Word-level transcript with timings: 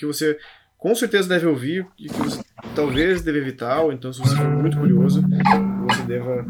que 0.00 0.06
você 0.06 0.38
com 0.78 0.94
certeza 0.94 1.28
deve 1.28 1.46
ouvir 1.46 1.86
e 1.98 2.08
que 2.08 2.14
você 2.16 2.42
talvez 2.74 3.22
deve 3.22 3.38
evitar, 3.38 3.80
ou 3.82 3.92
então 3.92 4.12
se 4.12 4.18
você 4.20 4.34
for 4.34 4.48
muito 4.48 4.78
curioso, 4.78 5.22
você 5.22 6.02
deva. 6.04 6.44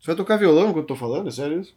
Você 0.00 0.06
vai 0.06 0.16
tocar 0.16 0.36
violão 0.36 0.64
enquanto 0.70 0.78
eu 0.84 0.86
tô 0.86 0.96
falando? 0.96 1.28
É 1.28 1.30
sério 1.30 1.60
isso? 1.60 1.76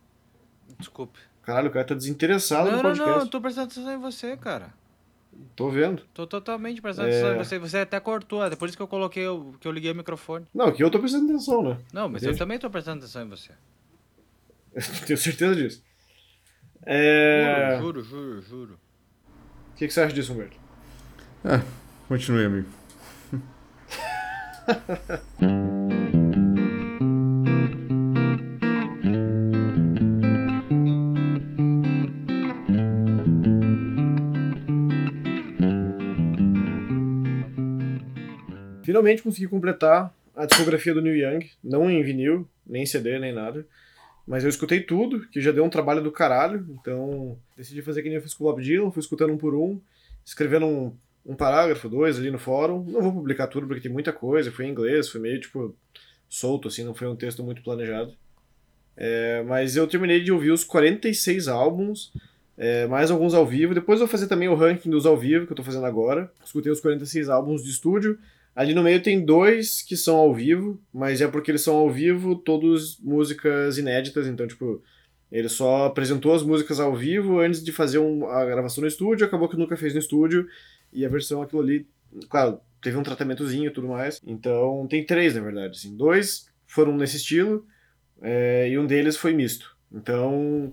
Desculpe. 0.80 1.20
Caralho, 1.44 1.70
o 1.70 1.72
cara 1.72 1.86
tá 1.86 1.94
desinteressado 1.94 2.72
Não, 2.72 2.78
no 2.78 2.84
não, 2.84 2.90
podcast. 2.90 3.12
não, 3.12 3.20
eu 3.26 3.28
tô 3.30 3.40
prestando 3.40 3.68
atenção 3.72 3.94
em 3.94 4.00
você, 4.00 4.36
cara. 4.36 4.74
Tô 5.56 5.70
vendo. 5.70 6.02
Tô 6.14 6.26
totalmente 6.26 6.82
prestando 6.82 7.10
É. 7.10 7.12
atenção 7.12 7.36
em 7.36 7.38
você. 7.38 7.60
Você 7.60 7.78
até 7.80 8.00
cortou, 8.00 8.44
é 8.44 8.56
por 8.56 8.68
isso 8.68 8.76
que 8.78 8.82
eu 8.82 8.88
coloquei, 8.88 9.28
o- 9.28 9.54
que 9.60 9.68
eu 9.68 9.72
liguei 9.72 9.92
o 9.92 9.96
microfone. 9.96 10.46
Não, 10.54 10.72
que 10.72 10.84
eu 10.84 10.90
tô 10.90 10.98
prestando 10.98 11.26
atenção, 11.26 11.62
né? 11.62 11.78
Não, 11.94 12.10
mas 12.10 12.24
eu 12.24 12.30
Entende? 12.30 12.40
também 12.40 12.58
tô 12.58 12.70
prestando 12.70 13.00
atenção 13.00 13.22
em 13.24 13.30
você. 13.30 13.52
Tenho 15.06 15.18
certeza 15.20 15.56
disso. 15.56 15.84
É... 16.86 17.78
Juro, 17.82 18.02
juro, 18.04 18.42
juro, 18.42 18.42
juro. 18.42 18.80
O 19.76 19.78
que, 19.78 19.88
que 19.88 19.94
você 19.94 20.00
acha 20.00 20.16
disso, 20.16 20.32
Humberto? 20.32 20.56
É, 21.44 21.62
continue, 22.08 22.46
amigo. 22.46 22.70
Finalmente 38.82 39.22
consegui 39.24 39.50
completar 39.50 40.16
a 40.34 40.46
discografia 40.46 40.94
do 40.94 41.02
Neil 41.02 41.18
Young, 41.18 41.50
não 41.62 41.92
em 41.92 42.02
vinil, 42.02 42.48
nem 42.66 42.84
em 42.84 42.86
CD, 42.86 43.20
nem 43.20 43.34
nada. 43.34 43.68
Mas 44.28 44.44
eu 44.44 44.50
escutei 44.50 44.82
tudo, 44.82 45.28
que 45.28 45.40
já 45.40 45.52
deu 45.52 45.64
um 45.64 45.70
trabalho 45.70 46.02
do 46.02 46.12
caralho, 46.12 46.66
então 46.72 47.38
decidi 47.56 47.82
fazer 47.82 48.02
que 48.02 48.10
nem 48.10 48.18
eu 48.18 48.22
fiz 48.22 48.34
com 48.34 48.44
o 48.44 48.48
Bob 48.48 48.62
Dylan, 48.62 48.92
fui 48.92 49.00
escutando 49.00 49.34
um 49.34 49.38
por 49.38 49.54
um, 49.54 49.80
escrevendo 50.26 50.66
um, 50.66 50.94
um 51.26 51.36
parágrafo, 51.36 51.88
dois 51.88 52.18
ali 52.18 52.32
no 52.32 52.40
fórum. 52.40 52.84
Não 52.84 53.02
vou 53.02 53.14
publicar 53.14 53.48
tudo 53.48 53.68
porque 53.68 53.82
tem 53.82 53.92
muita 53.92 54.12
coisa, 54.12 54.52
foi 54.52 54.66
em 54.66 54.72
inglês, 54.72 55.10
foi 55.10 55.22
meio 55.22 55.40
tipo 55.40 55.76
solto, 56.28 56.68
assim, 56.68 56.84
não 56.84 56.96
foi 56.96 57.08
um 57.08 57.16
texto 57.16 57.44
muito 57.44 57.62
planejado. 57.62 58.14
É, 58.98 59.44
mas 59.44 59.76
eu 59.76 59.88
terminei 59.88 60.22
de 60.22 60.32
ouvir 60.32 60.52
os 60.52 60.64
46 60.64 61.48
álbuns, 61.48 62.12
é, 62.58 62.88
mais 62.88 63.12
alguns 63.12 63.34
ao 63.34 63.46
vivo. 63.46 63.74
Depois 63.74 64.00
eu 64.00 64.08
vou 64.08 64.12
fazer 64.12 64.28
também 64.28 64.48
o 64.48 64.56
ranking 64.56 64.90
dos 64.90 65.06
ao 65.06 65.18
vivo, 65.18 65.46
que 65.46 65.52
eu 65.52 65.58
tô 65.58 65.64
fazendo 65.64 65.86
agora. 65.86 66.32
Escutei 66.44 66.72
os 66.72 66.80
46 66.80 67.30
álbuns 67.30 67.64
de 67.64 67.70
estúdio. 67.70 68.18
Ali 68.56 68.74
no 68.74 68.82
meio 68.82 69.02
tem 69.02 69.24
dois 69.24 69.82
que 69.82 69.98
são 69.98 70.16
ao 70.16 70.34
vivo, 70.34 70.80
mas 70.94 71.20
é 71.20 71.28
porque 71.28 71.52
eles 71.52 71.62
são 71.62 71.76
ao 71.76 71.90
vivo, 71.90 72.36
todos 72.38 72.98
músicas 73.02 73.78
inéditas, 73.78 74.28
então, 74.28 74.48
tipo, 74.48 74.82
ele 75.30 75.50
só 75.50 75.86
apresentou 75.88 76.34
as 76.34 76.42
músicas 76.42 76.80
ao 76.80 76.96
vivo 76.96 77.40
antes 77.40 77.62
de 77.62 77.74
fazer 77.74 77.98
um- 78.00 78.26
a 78.30 78.46
gravação 78.46 78.82
no 78.82 78.88
estúdio, 78.88 79.26
acabou 79.28 79.50
que 79.50 79.58
nunca 79.58 79.76
fez 79.76 79.94
no 79.94 80.00
estúdio, 80.00 80.48
e 80.94 81.06
a 81.06 81.10
versão 81.10 81.42
aquilo 81.42 81.62
ali, 81.62 81.86
claro, 82.30 82.60
teve 82.82 82.96
um 82.96 83.04
tratamentozinho 83.04 83.68
e 83.68 83.74
tudo 83.74 83.90
mais. 83.90 84.22
Então, 84.26 84.88
tem 84.90 85.06
três, 85.06 85.36
na 85.36 85.42
verdade, 85.42 85.76
assim. 85.78 85.94
Dois 85.96 86.48
foram 86.66 86.96
nesse 86.96 87.18
estilo, 87.18 87.66
é, 88.22 88.70
e 88.70 88.80
um 88.80 88.86
deles 88.86 89.18
foi 89.18 89.34
misto. 89.34 89.76
Então, 89.92 90.72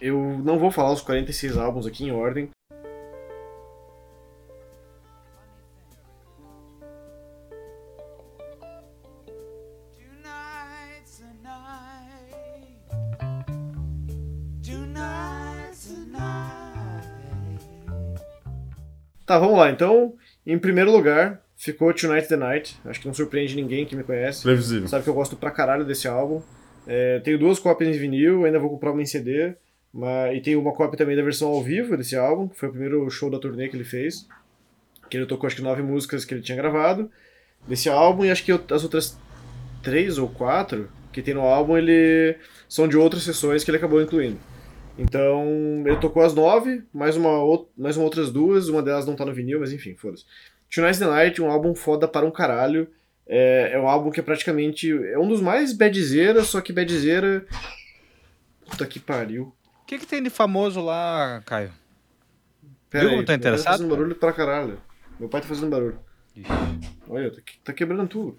eu 0.00 0.38
não 0.44 0.58
vou 0.58 0.70
falar 0.70 0.92
os 0.92 1.00
46 1.00 1.56
álbuns 1.56 1.86
aqui 1.86 2.04
em 2.04 2.12
ordem, 2.12 2.50
Tá, 19.32 19.38
vamos 19.38 19.56
lá. 19.56 19.70
Então, 19.70 20.12
em 20.46 20.58
primeiro 20.58 20.92
lugar, 20.92 21.40
ficou 21.56 21.90
Tonight 21.94 22.28
the 22.28 22.36
Night. 22.36 22.78
Acho 22.84 23.00
que 23.00 23.06
não 23.06 23.14
surpreende 23.14 23.56
ninguém 23.56 23.86
que 23.86 23.96
me 23.96 24.04
conhece. 24.04 24.42
Previsível. 24.42 24.86
Sabe 24.86 25.04
que 25.04 25.08
eu 25.08 25.14
gosto 25.14 25.36
pra 25.36 25.50
caralho 25.50 25.86
desse 25.86 26.06
álbum. 26.06 26.42
É, 26.86 27.18
tenho 27.20 27.38
duas 27.38 27.58
cópias 27.58 27.88
em 27.88 27.98
vinil, 27.98 28.44
ainda 28.44 28.58
vou 28.58 28.68
comprar 28.68 28.92
uma 28.92 29.00
em 29.00 29.06
CD. 29.06 29.54
Mas, 29.90 30.36
e 30.36 30.40
tenho 30.42 30.60
uma 30.60 30.74
cópia 30.74 30.98
também 30.98 31.16
da 31.16 31.22
versão 31.22 31.48
ao 31.48 31.62
vivo 31.62 31.96
desse 31.96 32.14
álbum, 32.14 32.46
que 32.46 32.58
foi 32.58 32.68
o 32.68 32.72
primeiro 32.72 33.08
show 33.08 33.30
da 33.30 33.38
turnê 33.38 33.68
que 33.68 33.76
ele 33.76 33.84
fez. 33.84 34.28
Que 35.08 35.16
ele 35.16 35.24
tocou 35.24 35.46
acho 35.46 35.56
que 35.56 35.62
nove 35.62 35.80
músicas 35.80 36.26
que 36.26 36.34
ele 36.34 36.42
tinha 36.42 36.58
gravado 36.58 37.10
desse 37.66 37.88
álbum, 37.88 38.26
e 38.26 38.30
acho 38.30 38.44
que 38.44 38.52
as 38.52 38.82
outras 38.82 39.16
três 39.82 40.18
ou 40.18 40.28
quatro 40.28 40.90
que 41.10 41.22
tem 41.22 41.32
no 41.32 41.40
álbum 41.40 41.78
ele 41.78 42.36
são 42.68 42.86
de 42.86 42.98
outras 42.98 43.22
sessões 43.22 43.64
que 43.64 43.70
ele 43.70 43.78
acabou 43.78 44.02
incluindo. 44.02 44.38
Então, 44.98 45.82
ele 45.86 45.96
tocou 45.96 46.22
as 46.22 46.34
nove, 46.34 46.84
mais 46.92 47.16
uma, 47.16 47.30
mais 47.76 47.96
uma 47.96 48.04
outras 48.04 48.30
duas, 48.30 48.68
uma 48.68 48.82
delas 48.82 49.06
não 49.06 49.16
tá 49.16 49.24
no 49.24 49.32
vinil, 49.32 49.60
mas 49.60 49.72
enfim, 49.72 49.94
foda-se. 49.94 50.24
Tonight's 50.72 50.98
the 50.98 51.06
Night, 51.06 51.40
um 51.40 51.50
álbum 51.50 51.74
foda 51.74 52.06
para 52.06 52.26
um 52.26 52.30
caralho. 52.30 52.88
É, 53.26 53.72
é 53.74 53.78
um 53.78 53.88
álbum 53.88 54.10
que 54.10 54.20
é 54.20 54.22
praticamente. 54.22 54.90
É 54.90 55.18
um 55.18 55.28
dos 55.28 55.40
mais 55.40 55.72
badzeira, 55.72 56.42
só 56.42 56.60
que 56.60 56.72
badzeira. 56.72 57.46
Puta 58.68 58.86
que 58.86 58.98
pariu. 58.98 59.54
O 59.82 59.86
que, 59.86 59.98
que 59.98 60.06
tem 60.06 60.22
de 60.22 60.30
famoso 60.30 60.80
lá, 60.80 61.42
Caio? 61.44 61.72
Pera 62.88 63.04
Viu 63.04 63.10
como 63.10 63.24
tá 63.24 63.32
meu 63.32 63.40
pai 63.40 63.50
interessado, 63.50 63.64
Tá 63.64 63.72
fazendo 63.72 63.90
barulho 63.90 64.14
pra 64.14 64.32
caralho. 64.32 64.80
Meu 65.18 65.28
pai 65.28 65.40
tá 65.40 65.48
fazendo 65.48 65.70
barulho. 65.70 65.98
Ixi. 66.36 66.48
Olha, 67.08 67.30
tá, 67.30 67.42
tá 67.64 67.72
quebrando 67.72 68.08
tudo. 68.08 68.38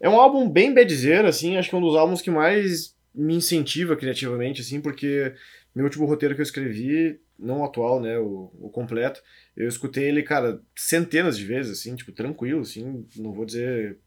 É 0.00 0.08
um 0.08 0.18
álbum 0.18 0.48
bem 0.48 0.74
badzeira, 0.74 1.28
assim, 1.28 1.56
acho 1.56 1.68
que 1.68 1.74
é 1.74 1.78
um 1.78 1.82
dos 1.82 1.96
álbuns 1.96 2.22
que 2.22 2.30
mais 2.30 2.94
me 3.14 3.34
incentiva 3.34 3.96
criativamente, 3.96 4.60
assim, 4.60 4.80
porque 4.80 5.34
meu 5.74 5.84
último 5.84 6.06
roteiro 6.06 6.34
que 6.34 6.40
eu 6.40 6.44
escrevi, 6.44 7.20
não 7.38 7.60
o 7.60 7.64
atual, 7.64 8.00
né, 8.00 8.18
o, 8.18 8.52
o 8.60 8.70
completo, 8.70 9.22
eu 9.56 9.68
escutei 9.68 10.04
ele, 10.04 10.22
cara, 10.22 10.60
centenas 10.76 11.38
de 11.38 11.44
vezes, 11.44 11.78
assim, 11.78 11.96
tipo, 11.96 12.12
tranquilo, 12.12 12.60
assim, 12.60 13.06
não 13.16 13.32
vou 13.32 13.44
dizer 13.44 13.98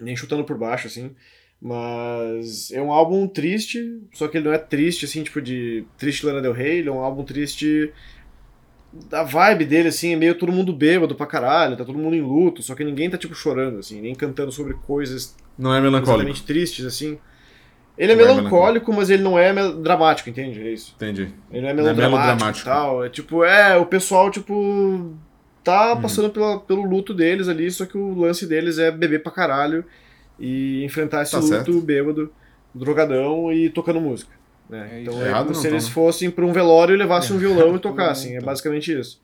nem 0.00 0.16
chutando 0.16 0.44
por 0.44 0.58
baixo, 0.58 0.86
assim, 0.86 1.14
mas 1.60 2.70
é 2.72 2.82
um 2.82 2.92
álbum 2.92 3.26
triste, 3.26 4.00
só 4.12 4.28
que 4.28 4.36
ele 4.36 4.46
não 4.46 4.52
é 4.54 4.58
triste, 4.58 5.04
assim, 5.04 5.22
tipo, 5.22 5.40
de 5.40 5.84
triste 5.96 6.26
Lana 6.26 6.42
Del 6.42 6.52
Rey, 6.52 6.78
ele 6.78 6.88
é 6.88 6.92
um 6.92 7.00
álbum 7.00 7.24
triste 7.24 7.92
da 9.08 9.24
vibe 9.24 9.64
dele, 9.64 9.88
assim, 9.88 10.12
é 10.12 10.16
meio 10.16 10.36
todo 10.36 10.52
mundo 10.52 10.72
bêbado 10.72 11.14
pra 11.14 11.26
caralho, 11.26 11.76
tá 11.76 11.84
todo 11.84 11.98
mundo 11.98 12.14
em 12.14 12.20
luto, 12.20 12.62
só 12.62 12.74
que 12.74 12.84
ninguém 12.84 13.10
tá, 13.10 13.18
tipo, 13.18 13.34
chorando, 13.34 13.78
assim, 13.78 14.00
nem 14.00 14.14
cantando 14.14 14.52
sobre 14.52 14.74
coisas 14.74 15.36
Não 15.58 15.74
é 15.74 15.80
melancólico. 15.80 16.32
tristes, 16.44 16.84
assim. 16.84 17.18
Ele 17.96 18.12
é 18.12 18.16
Não 18.16 18.24
é 18.24 18.26
melancólico, 18.34 18.92
mas 18.92 19.08
ele 19.08 19.22
não 19.22 19.38
é 19.38 19.52
dramático, 19.74 20.28
entende? 20.28 20.60
É 20.60 20.72
isso. 20.72 20.94
Entendi. 20.96 21.32
Ele 21.50 21.62
não 21.62 21.68
é 21.68 21.72
Não 21.74 21.80
é 21.80 21.84
melodramático, 21.84 22.10
melodramático. 22.26 22.68
e 22.68 22.72
tal. 22.72 23.04
É 23.04 23.08
tipo, 23.08 23.44
é, 23.44 23.76
o 23.76 23.86
pessoal, 23.86 24.30
tipo, 24.30 25.14
tá 25.62 25.94
Uhum. 25.94 26.02
passando 26.02 26.30
pela- 26.30 26.58
pelo 26.60 26.82
luto 26.82 27.14
deles 27.14 27.46
ali, 27.48 27.70
só 27.70 27.86
que 27.86 27.96
o 27.96 28.14
lance 28.14 28.46
deles 28.46 28.78
é 28.78 28.90
beber 28.90 29.22
pra 29.22 29.30
caralho 29.30 29.84
e 30.40 30.82
enfrentar 30.84 31.22
esse 31.22 31.32
Tá 31.32 31.38
luto 31.38 31.48
certo. 31.48 31.80
bêbado, 31.80 32.32
drogadão 32.74 33.52
e 33.52 33.70
tocando 33.70 34.00
música. 34.00 34.32
Né? 34.68 34.88
É 34.94 35.00
então 35.02 35.22
é 35.22 35.28
Errado 35.28 35.44
como 35.44 35.54
não 35.54 35.60
se 35.62 35.68
eles 35.68 35.84
né? 35.84 35.90
fossem 35.92 36.30
pra 36.30 36.44
um 36.44 36.52
velório 36.52 36.94
e 36.94 36.98
levassem 36.98 37.36
um 37.36 37.38
violão 37.38 37.76
e 37.76 37.78
tocassem. 37.80 38.36
É 38.36 38.40
Tá. 38.40 38.46
basicamente 38.46 38.98
isso. 38.98 39.20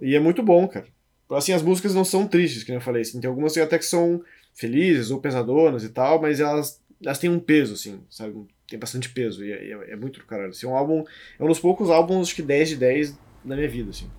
E 0.00 0.14
é 0.14 0.20
muito 0.20 0.42
bom, 0.42 0.68
cara. 0.68 0.86
Assim, 1.30 1.52
as 1.52 1.62
músicas 1.62 1.94
não 1.94 2.04
são 2.04 2.26
tristes, 2.26 2.62
que 2.62 2.72
eu 2.72 2.80
falei. 2.80 3.02
Assim, 3.02 3.20
tem 3.20 3.28
algumas 3.28 3.56
até 3.56 3.78
que 3.78 3.84
são 3.86 4.20
felizes 4.54 5.10
ou 5.10 5.20
pesadonas 5.20 5.82
e 5.82 5.88
tal, 5.88 6.20
mas 6.20 6.40
elas, 6.40 6.80
elas 7.04 7.18
têm 7.18 7.30
um 7.30 7.38
peso, 7.40 7.74
assim, 7.74 8.00
sabe? 8.10 8.34
Tem 8.68 8.78
bastante 8.78 9.08
peso. 9.10 9.44
E 9.44 9.52
é, 9.52 9.70
é- 9.72 9.92
é 9.92 9.96
muito 9.96 10.18
do 10.20 10.26
caralho. 10.26 10.50
Assim, 10.50 10.66
é 10.66 10.68
um 10.68 10.76
álbum. 10.76 11.04
É 11.38 11.44
um 11.44 11.48
dos 11.48 11.58
poucos 11.60 11.90
álbuns, 11.90 12.28
acho 12.28 12.34
que 12.36 12.42
10 12.42 12.70
de 12.70 12.76
10 12.76 13.18
da 13.44 13.54
minha 13.56 13.68
vida, 13.68 13.90
assim. 13.90 14.10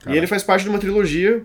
E 0.00 0.04
Caralho. 0.04 0.18
ele 0.20 0.26
faz 0.26 0.42
parte 0.42 0.62
de 0.62 0.68
uma 0.70 0.78
trilogia. 0.78 1.44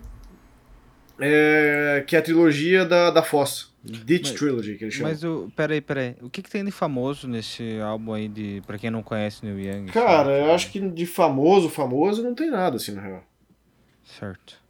é, 1.19 2.03
que 2.07 2.15
é 2.15 2.19
a 2.19 2.21
trilogia 2.21 2.85
da, 2.85 3.11
da 3.11 3.21
Fossa. 3.23 3.67
Ditch 3.83 4.29
Mas- 4.29 4.39
Trilogy, 4.39 4.75
que 4.77 4.85
ele 4.85 4.91
chama. 4.91 5.09
Mas 5.09 5.23
o. 5.25 5.51
Peraí, 5.55 5.81
peraí. 5.81 6.15
O 6.21 6.29
que, 6.29 6.41
que 6.41 6.49
tem 6.49 6.63
de 6.63 6.71
famoso 6.71 7.27
nesse 7.27 7.79
álbum 7.81 8.13
aí 8.13 8.27
de. 8.29 8.61
Pra 8.65 8.77
quem 8.77 8.89
não 8.89 9.03
conhece 9.03 9.45
Neil 9.45 9.59
Young? 9.59 9.85
Cara, 9.91 10.31
eu 10.39 10.51
acho 10.53 10.71
que 10.71 10.79
de 10.79 11.05
famoso, 11.05 11.69
famoso, 11.69 12.23
não 12.23 12.33
tem 12.33 12.49
nada, 12.49 12.77
assim, 12.77 12.93
na 12.93 13.01
real. 13.01 13.23
Certo. 14.05 14.61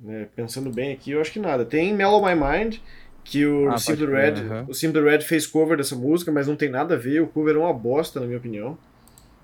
né, 0.00 0.28
pensando 0.34 0.70
bem 0.70 0.92
aqui, 0.92 1.10
eu 1.12 1.20
acho 1.20 1.30
que 1.32 1.38
nada. 1.38 1.64
Tem 1.64 1.92
Mellow 1.94 2.24
My 2.24 2.34
Mind, 2.34 2.78
que 3.24 3.46
o 3.46 3.68
Ah, 3.70 3.78
Simple 3.78 4.06
pode 4.06 4.16
Red, 4.16 4.64
o 4.68 4.74
Simple 4.74 5.02
Red 5.02 5.20
fez 5.20 5.46
cover 5.46 5.76
dessa 5.76 5.94
música, 5.96 6.30
mas 6.32 6.46
não 6.48 6.56
tem 6.56 6.68
nada 6.68 6.94
a 6.94 6.98
ver. 6.98 7.20
O 7.22 7.26
cover 7.28 7.54
é 7.56 7.58
uma 7.58 7.72
bosta, 7.72 8.18
na 8.20 8.26
minha 8.26 8.38
opinião. 8.38 8.76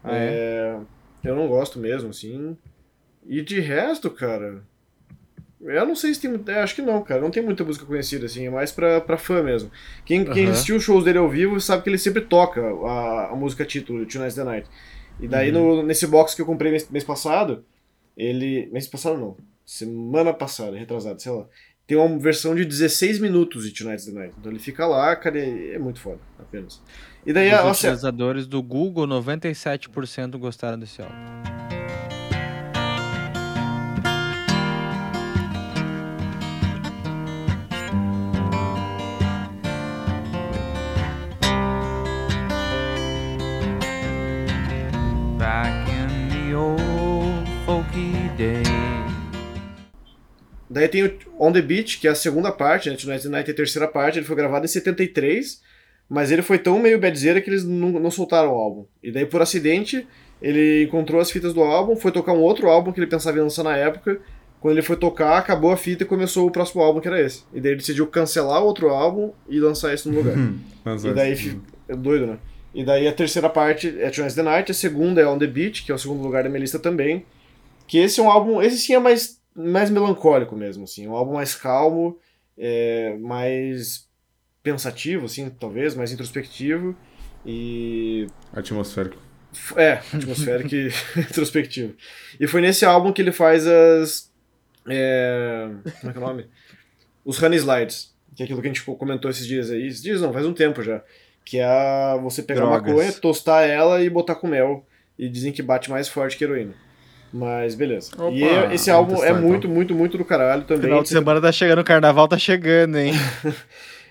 Ah, 0.02 0.16
é? 0.16 0.26
É, 1.24 1.28
eu 1.30 1.36
não 1.36 1.48
gosto 1.48 1.78
mesmo, 1.78 2.10
assim. 2.10 2.56
E 3.26 3.42
de 3.42 3.60
resto, 3.60 4.10
cara, 4.10 4.62
eu 5.60 5.86
não 5.86 5.94
sei 5.94 6.14
se 6.14 6.20
tem. 6.20 6.40
é, 6.54 6.60
acho 6.60 6.74
que 6.74 6.82
não, 6.82 7.02
cara. 7.02 7.20
Não 7.20 7.30
tem 7.30 7.42
muita 7.42 7.64
música 7.64 7.84
conhecida, 7.84 8.26
assim. 8.26 8.46
É 8.46 8.50
mais 8.50 8.70
pra, 8.72 9.00
pra 9.00 9.16
fã 9.18 9.42
mesmo. 9.42 9.70
Quem, 10.04 10.22
assistiu 10.48 10.76
os 10.76 10.82
shows 10.82 11.04
dele 11.04 11.18
ao 11.18 11.28
vivo 11.28 11.60
sabe 11.60 11.82
que 11.82 11.90
ele 11.90 11.98
sempre 11.98 12.22
toca 12.22 12.60
a, 12.62 13.30
a 13.32 13.36
música 13.36 13.64
título, 13.64 14.06
Tonight's 14.06 14.34
the 14.36 14.44
Night. 14.44 14.68
E 15.20 15.26
daí, 15.28 15.52
Uhum. 15.52 15.78
no, 15.78 15.82
nesse 15.82 16.06
box 16.06 16.34
que 16.34 16.40
eu 16.42 16.46
comprei 16.46 16.70
mês, 16.70 16.88
mês 16.90 17.04
passado, 17.04 17.64
ele. 18.16 18.68
Mês 18.72 18.86
passado 18.86 19.18
não. 19.18 19.36
Semana 19.66 20.32
passada, 20.32 20.76
retrasado, 20.76 21.20
sei 21.20 21.32
lá. 21.32 21.46
Tem 21.88 21.96
uma 21.96 22.18
versão 22.18 22.54
de 22.54 22.66
16 22.66 23.18
minutos 23.18 23.64
de 23.64 23.72
Tonight's 23.72 24.04
the 24.04 24.12
Night. 24.12 24.34
Então 24.38 24.52
ele 24.52 24.60
fica 24.60 24.86
lá, 24.86 25.16
cara, 25.16 25.38
e 25.38 25.72
é 25.72 25.78
muito 25.78 25.98
foda, 25.98 26.20
apenas. 26.38 26.82
E 27.24 27.32
daí, 27.32 27.48
Os 27.48 27.64
nossa, 27.64 27.86
utilizadores 27.86 28.46
do 28.46 28.62
Google, 28.62 29.06
97% 29.06 30.36
gostaram 30.36 30.78
desse 30.78 31.00
álbum. 31.00 31.67
Daí 50.70 50.86
tem 50.88 51.04
o 51.04 51.18
On 51.38 51.50
The 51.52 51.62
Beach, 51.62 51.98
que 51.98 52.06
é 52.06 52.10
a 52.10 52.14
segunda 52.14 52.52
parte, 52.52 52.90
né? 52.90 52.96
Tonight's 52.96 53.24
the 53.24 53.30
Night 53.30 53.48
é 53.48 53.52
a 53.52 53.56
terceira 53.56 53.88
parte, 53.88 54.18
ele 54.18 54.26
foi 54.26 54.36
gravado 54.36 54.64
em 54.64 54.68
73, 54.68 55.60
mas 56.08 56.30
ele 56.30 56.42
foi 56.42 56.58
tão 56.58 56.78
meio 56.78 56.98
badzeira 56.98 57.40
que 57.40 57.48
eles 57.48 57.64
não, 57.64 57.88
não 57.92 58.10
soltaram 58.10 58.50
o 58.52 58.54
álbum. 58.58 58.84
E 59.02 59.10
daí, 59.10 59.24
por 59.26 59.40
acidente, 59.40 60.06
ele 60.42 60.84
encontrou 60.84 61.20
as 61.20 61.30
fitas 61.30 61.54
do 61.54 61.62
álbum, 61.62 61.96
foi 61.96 62.12
tocar 62.12 62.32
um 62.32 62.40
outro 62.40 62.68
álbum 62.68 62.92
que 62.92 63.00
ele 63.00 63.06
pensava 63.06 63.38
em 63.38 63.40
lançar 63.42 63.62
na 63.62 63.76
época. 63.76 64.20
Quando 64.60 64.74
ele 64.74 64.82
foi 64.82 64.96
tocar, 64.96 65.38
acabou 65.38 65.70
a 65.70 65.76
fita 65.76 66.02
e 66.02 66.06
começou 66.06 66.46
o 66.46 66.50
próximo 66.50 66.82
álbum, 66.82 67.00
que 67.00 67.06
era 67.08 67.20
esse. 67.20 67.44
E 67.54 67.60
daí 67.60 67.72
ele 67.72 67.78
decidiu 67.80 68.06
cancelar 68.08 68.60
o 68.62 68.66
outro 68.66 68.88
álbum 68.88 69.30
e 69.48 69.58
lançar 69.60 69.94
esse 69.94 70.08
no 70.08 70.16
lugar. 70.16 70.34
E 71.10 71.14
daí 71.14 71.36
fi- 71.36 71.60
é 71.88 71.94
doido, 71.96 72.26
né? 72.26 72.38
E 72.74 72.84
daí 72.84 73.06
a 73.08 73.12
terceira 73.12 73.48
parte 73.48 73.88
é 74.00 74.10
Tonight's 74.10 74.34
the 74.34 74.42
Night, 74.42 74.70
a 74.70 74.74
segunda 74.74 75.20
é 75.20 75.26
On 75.26 75.38
the 75.38 75.46
Beach, 75.46 75.84
que 75.84 75.92
é 75.92 75.94
o 75.94 75.98
segundo 75.98 76.22
lugar 76.22 76.42
da 76.42 76.48
minha 76.48 76.60
lista 76.60 76.78
também. 76.78 77.24
Que 77.86 77.98
esse 77.98 78.20
é 78.20 78.22
um 78.22 78.30
álbum, 78.30 78.60
esse 78.60 78.78
sim 78.78 78.94
é 78.94 78.98
mais, 78.98 79.37
mais 79.58 79.90
melancólico 79.90 80.54
mesmo, 80.54 80.84
assim, 80.84 81.08
um 81.08 81.14
álbum 81.14 81.34
mais 81.34 81.54
calmo, 81.54 82.18
é, 82.56 83.16
mais 83.18 84.08
pensativo, 84.62 85.26
assim, 85.26 85.50
talvez, 85.50 85.94
mais 85.94 86.12
introspectivo 86.12 86.96
e 87.44 88.26
Atmosférico. 88.52 89.16
É, 89.76 90.00
atmosférico 90.12 90.74
e 90.74 90.88
introspectivo. 91.18 91.94
E 92.38 92.46
foi 92.46 92.60
nesse 92.60 92.84
álbum 92.84 93.12
que 93.12 93.22
ele 93.22 93.32
faz 93.32 93.66
as. 93.66 94.30
é, 94.88 95.68
como 96.00 96.10
é 96.10 96.12
que 96.12 96.18
é 96.18 96.22
o 96.22 96.26
nome? 96.26 96.46
Os 97.24 97.42
Honey 97.42 97.58
Slides, 97.58 98.14
que 98.36 98.42
é 98.42 98.44
aquilo 98.44 98.60
que 98.60 98.68
a 98.68 98.72
gente 98.72 98.84
comentou 98.84 99.30
esses 99.30 99.46
dias 99.46 99.70
aí. 99.70 99.86
Esses 99.86 100.02
dias 100.02 100.20
não, 100.20 100.32
faz 100.32 100.46
um 100.46 100.52
tempo 100.52 100.82
já. 100.82 101.02
Que 101.44 101.58
é 101.58 101.64
a 101.64 102.16
você 102.16 102.42
pegar 102.42 102.60
Drogas. 102.60 102.82
maconha, 102.82 103.12
tostar 103.14 103.66
ela 103.66 104.02
e 104.02 104.10
botar 104.10 104.34
com 104.34 104.46
mel. 104.46 104.86
E 105.18 105.28
dizem 105.28 105.52
que 105.52 105.62
bate 105.62 105.90
mais 105.90 106.08
forte 106.08 106.36
que 106.36 106.44
heroína. 106.44 106.74
Mas 107.32 107.74
beleza. 107.74 108.10
Opa, 108.16 108.30
e 108.32 108.42
esse 108.74 108.90
álbum 108.90 109.16
é 109.16 109.18
testar, 109.18 109.30
então. 109.30 109.42
muito, 109.42 109.68
muito, 109.68 109.94
muito 109.94 110.18
do 110.18 110.24
caralho 110.24 110.62
também. 110.62 110.84
Final 110.84 111.02
de 111.02 111.08
semana 111.08 111.40
tá 111.40 111.52
chegando, 111.52 111.80
o 111.80 111.84
carnaval 111.84 112.26
tá 112.26 112.38
chegando, 112.38 112.96
hein? 112.98 113.12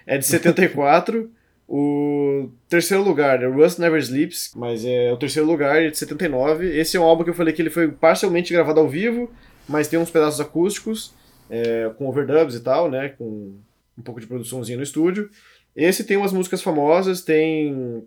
É 0.09 0.17
de 0.17 0.25
74. 0.25 1.29
O 1.67 2.49
terceiro 2.69 3.03
lugar 3.03 3.43
é 3.43 3.45
Rust 3.45 3.77
Never 3.77 3.99
Sleeps, 3.99 4.53
mas 4.55 4.85
é 4.85 5.11
o 5.11 5.17
terceiro 5.17 5.45
lugar 5.45 5.83
é 5.83 5.89
de 5.89 5.97
79. 5.97 6.65
Esse 6.79 6.95
é 6.95 6.99
um 6.99 7.03
álbum 7.03 7.25
que 7.25 7.29
eu 7.29 7.33
falei 7.33 7.53
que 7.53 7.61
ele 7.61 7.69
foi 7.69 7.89
parcialmente 7.91 8.53
gravado 8.53 8.79
ao 8.79 8.87
vivo, 8.87 9.29
mas 9.67 9.89
tem 9.89 9.99
uns 9.99 10.09
pedaços 10.09 10.39
acústicos, 10.39 11.13
é, 11.49 11.91
com 11.97 12.07
overdubs 12.07 12.55
e 12.55 12.61
tal, 12.61 12.89
né? 12.89 13.09
Com 13.09 13.57
um 13.97 14.01
pouco 14.01 14.21
de 14.21 14.27
produçãozinha 14.27 14.77
no 14.77 14.83
estúdio. 14.83 15.29
Esse 15.75 16.05
tem 16.05 16.15
umas 16.15 16.31
músicas 16.31 16.61
famosas, 16.61 17.21
tem 17.21 18.01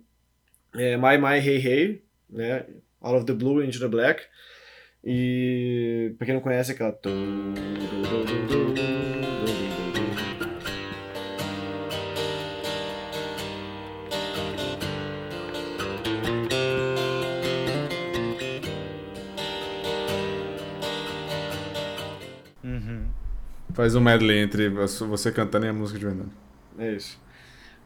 é, 0.74 0.96
My 0.96 1.18
My 1.18 1.36
Hey 1.46 1.66
Hey, 1.66 2.02
né? 2.30 2.64
Out 3.02 3.16
of 3.18 3.26
the 3.26 3.34
Blue 3.34 3.62
Into 3.62 3.78
the 3.78 3.88
Black. 3.88 4.22
E 5.02 6.14
pra 6.18 6.26
quem 6.26 6.34
não 6.34 6.42
conhece, 6.42 6.72
é 6.72 6.74
aquela. 6.74 6.98
Uhum. 22.62 23.08
Faz 23.72 23.94
um 23.94 24.00
medley 24.00 24.38
entre 24.38 24.68
você 24.68 25.32
cantando 25.32 25.64
e 25.64 25.68
a 25.70 25.72
música 25.72 25.98
de 25.98 26.04
verdade. 26.04 26.30
É 26.78 26.92
isso. 26.92 27.18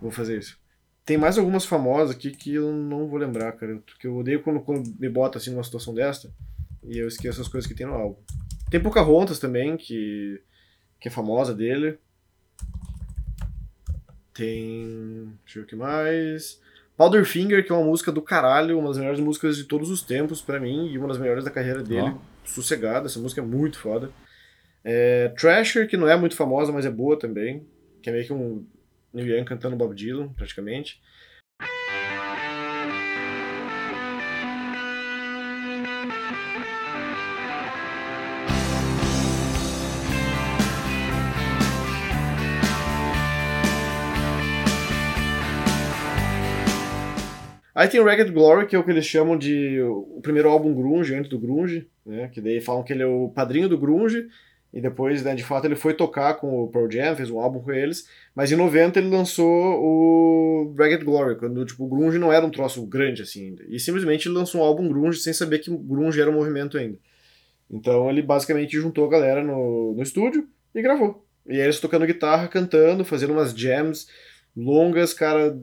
Vou 0.02 0.10
fazer 0.10 0.38
isso. 0.38 0.58
Tem 1.06 1.17
mais 1.17 1.38
algumas 1.38 1.64
famosas 1.64 2.17
aqui 2.17 2.32
que 2.32 2.55
eu 2.55 2.72
não 2.72 3.06
vou 3.06 3.19
lembrar, 3.19 3.52
cara. 3.52 3.81
Porque 3.87 4.08
eu 4.08 4.17
odeio 4.17 4.43
quando, 4.43 4.60
quando 4.60 4.93
me 4.99 5.08
bota 5.08 5.38
assim 5.38 5.50
numa 5.50 5.62
situação 5.62 5.94
desta 5.94 6.28
e 6.86 6.98
eu 6.98 7.08
esqueço 7.08 7.40
as 7.40 7.48
coisas 7.48 7.69
que 7.69 7.75
tem 7.75 7.86
no 7.86 7.94
álbum. 7.94 8.16
Tem 8.70 8.81
Pocahontas 8.81 9.38
também, 9.38 9.76
que, 9.76 10.40
que 11.00 11.08
é 11.08 11.10
famosa 11.10 11.54
dele. 11.54 11.98
Tem. 14.32 15.32
Deixa 15.44 15.58
eu 15.58 15.62
ver 15.62 15.66
o 15.66 15.66
que 15.66 15.76
mais. 15.76 16.60
Powderfinger, 16.96 17.64
que 17.64 17.72
é 17.72 17.75
uma 17.75 17.84
música 17.84 18.12
do 18.12 18.22
caralho, 18.22 18.78
uma 18.78 18.88
das 18.88 18.98
melhores 18.98 19.20
músicas 19.20 19.56
de 19.56 19.64
todos 19.64 19.90
os 19.90 20.02
tempos 20.02 20.40
pra 20.40 20.60
mim 20.60 20.88
e 20.88 20.98
uma 20.98 21.08
das 21.08 21.19
melhores 21.19 21.44
da 21.44 21.50
carreira 21.50 21.82
dele. 21.82 22.14
Sossegada, 22.44 23.06
essa 23.06 23.19
música 23.19 23.40
é 23.40 23.44
muito 23.44 23.78
foda. 23.78 24.10
É, 24.84 25.28
Thrasher, 25.31 25.88
que 25.88 25.96
não 25.96 26.08
é 26.08 26.16
muito 26.16 26.36
famosa, 26.36 26.70
mas 26.70 26.84
é 26.84 26.90
boa 26.90 27.19
também. 27.19 27.66
Que 28.02 28.10
é 28.10 28.12
meio 28.12 28.26
que 28.26 28.32
um 28.32 28.66
Neil 29.12 29.38
Young 29.38 29.44
cantando 29.44 29.76
Bob 29.76 29.94
Dylan, 29.94 30.28
praticamente. 30.34 31.00
Aí 47.75 47.88
tem 47.88 48.00
o 48.00 48.05
Ragged 48.05 48.31
Glory, 48.31 48.67
que 48.67 48.76
é 48.76 48.79
o 48.79 48.85
que 48.85 48.91
eles 48.91 49.05
chamam 49.05 49.37
de 49.37 49.81
o 49.82 50.21
primeiro 50.23 50.49
álbum 50.49 50.73
grunge, 50.75 51.15
antes 51.15 51.29
do 51.29 51.38
grunge, 51.38 51.88
né? 52.06 52.29
Que 52.32 52.41
daí 52.41 52.61
falam 52.61 52.85
que 52.85 52.93
ele 52.93 53.03
é 53.03 53.06
o 53.06 53.29
padrinho 53.29 53.69
do 53.69 53.76
grunge, 53.76 54.29
e 54.75 54.81
depois, 54.81 55.23
né, 55.23 55.37
de 55.37 55.44
fato, 55.44 55.67
ele 55.67 55.76
foi 55.76 55.94
tocar 55.94 56.35
com 56.35 56.65
o 56.65 56.69
Pearl 56.69 56.91
Jam, 56.91 57.15
fez 57.15 57.31
um 57.31 57.38
álbum 57.38 57.61
com 57.61 57.71
eles, 57.73 58.09
mas 58.35 58.50
em 58.50 58.56
90 58.56 58.99
ele 58.99 59.09
lançou 59.09 59.49
o 59.49 60.75
Ragged 60.76 61.05
Glory, 61.05 61.37
quando 61.37 61.65
tipo, 61.65 61.85
o 61.85 61.88
grunge 61.88 62.19
não 62.19 62.32
era 62.32 62.44
um 62.44 62.50
troço 62.50 62.85
grande 62.85 63.23
assim 63.23 63.47
ainda. 63.47 63.65
E 63.69 63.79
simplesmente 63.79 64.27
ele 64.27 64.35
lançou 64.35 64.61
um 64.61 64.65
álbum 64.65 64.88
grunge 64.88 65.20
sem 65.20 65.32
saber 65.32 65.61
que 65.61 65.70
grunge 65.70 66.20
era 66.20 66.29
um 66.29 66.35
movimento 66.35 66.77
ainda. 66.77 66.99
Então 67.70 68.11
ele 68.11 68.20
basicamente 68.20 68.73
juntou 68.73 69.06
a 69.06 69.11
galera 69.11 69.44
no, 69.44 69.94
no 69.94 70.03
estúdio 70.03 70.49
e 70.75 70.82
gravou. 70.82 71.25
E 71.47 71.56
eles 71.56 71.79
tocando 71.79 72.05
guitarra, 72.05 72.49
cantando, 72.49 73.05
fazendo 73.05 73.32
umas 73.32 73.53
jams 73.53 74.09
longas, 74.56 75.15
cara, 75.15 75.56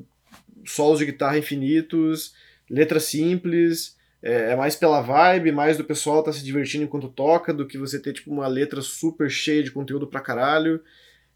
solos 0.65 0.99
de 0.99 1.05
guitarra 1.05 1.37
infinitos, 1.37 2.33
letras 2.69 3.03
simples, 3.03 3.97
é, 4.21 4.51
é 4.51 4.55
mais 4.55 4.75
pela 4.75 5.01
vibe, 5.01 5.51
mais 5.51 5.77
do 5.77 5.83
pessoal 5.83 6.23
tá 6.23 6.31
se 6.31 6.43
divertindo 6.43 6.83
enquanto 6.83 7.09
toca, 7.09 7.53
do 7.53 7.67
que 7.67 7.77
você 7.77 7.99
ter 7.99 8.13
tipo 8.13 8.31
uma 8.31 8.47
letra 8.47 8.81
super 8.81 9.29
cheia 9.29 9.63
de 9.63 9.71
conteúdo 9.71 10.07
pra 10.07 10.21
caralho. 10.21 10.81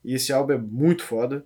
E 0.04 0.14
esse 0.14 0.32
álbum 0.32 0.54
é 0.54 0.58
muito 0.58 1.04
foda. 1.04 1.46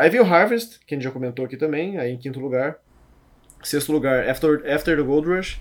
Aí 0.00 0.10
vem 0.10 0.20
o 0.20 0.24
Harvest, 0.24 0.80
que 0.86 0.94
a 0.94 0.96
gente 0.96 1.04
já 1.04 1.10
comentou 1.10 1.44
aqui 1.44 1.56
também, 1.56 1.98
aí 1.98 2.12
em 2.12 2.18
quinto 2.18 2.40
lugar. 2.40 2.78
Sexto 3.62 3.92
lugar, 3.92 4.28
After, 4.28 4.62
After 4.70 4.96
the 4.96 5.02
Gold 5.02 5.28
Rush, 5.28 5.60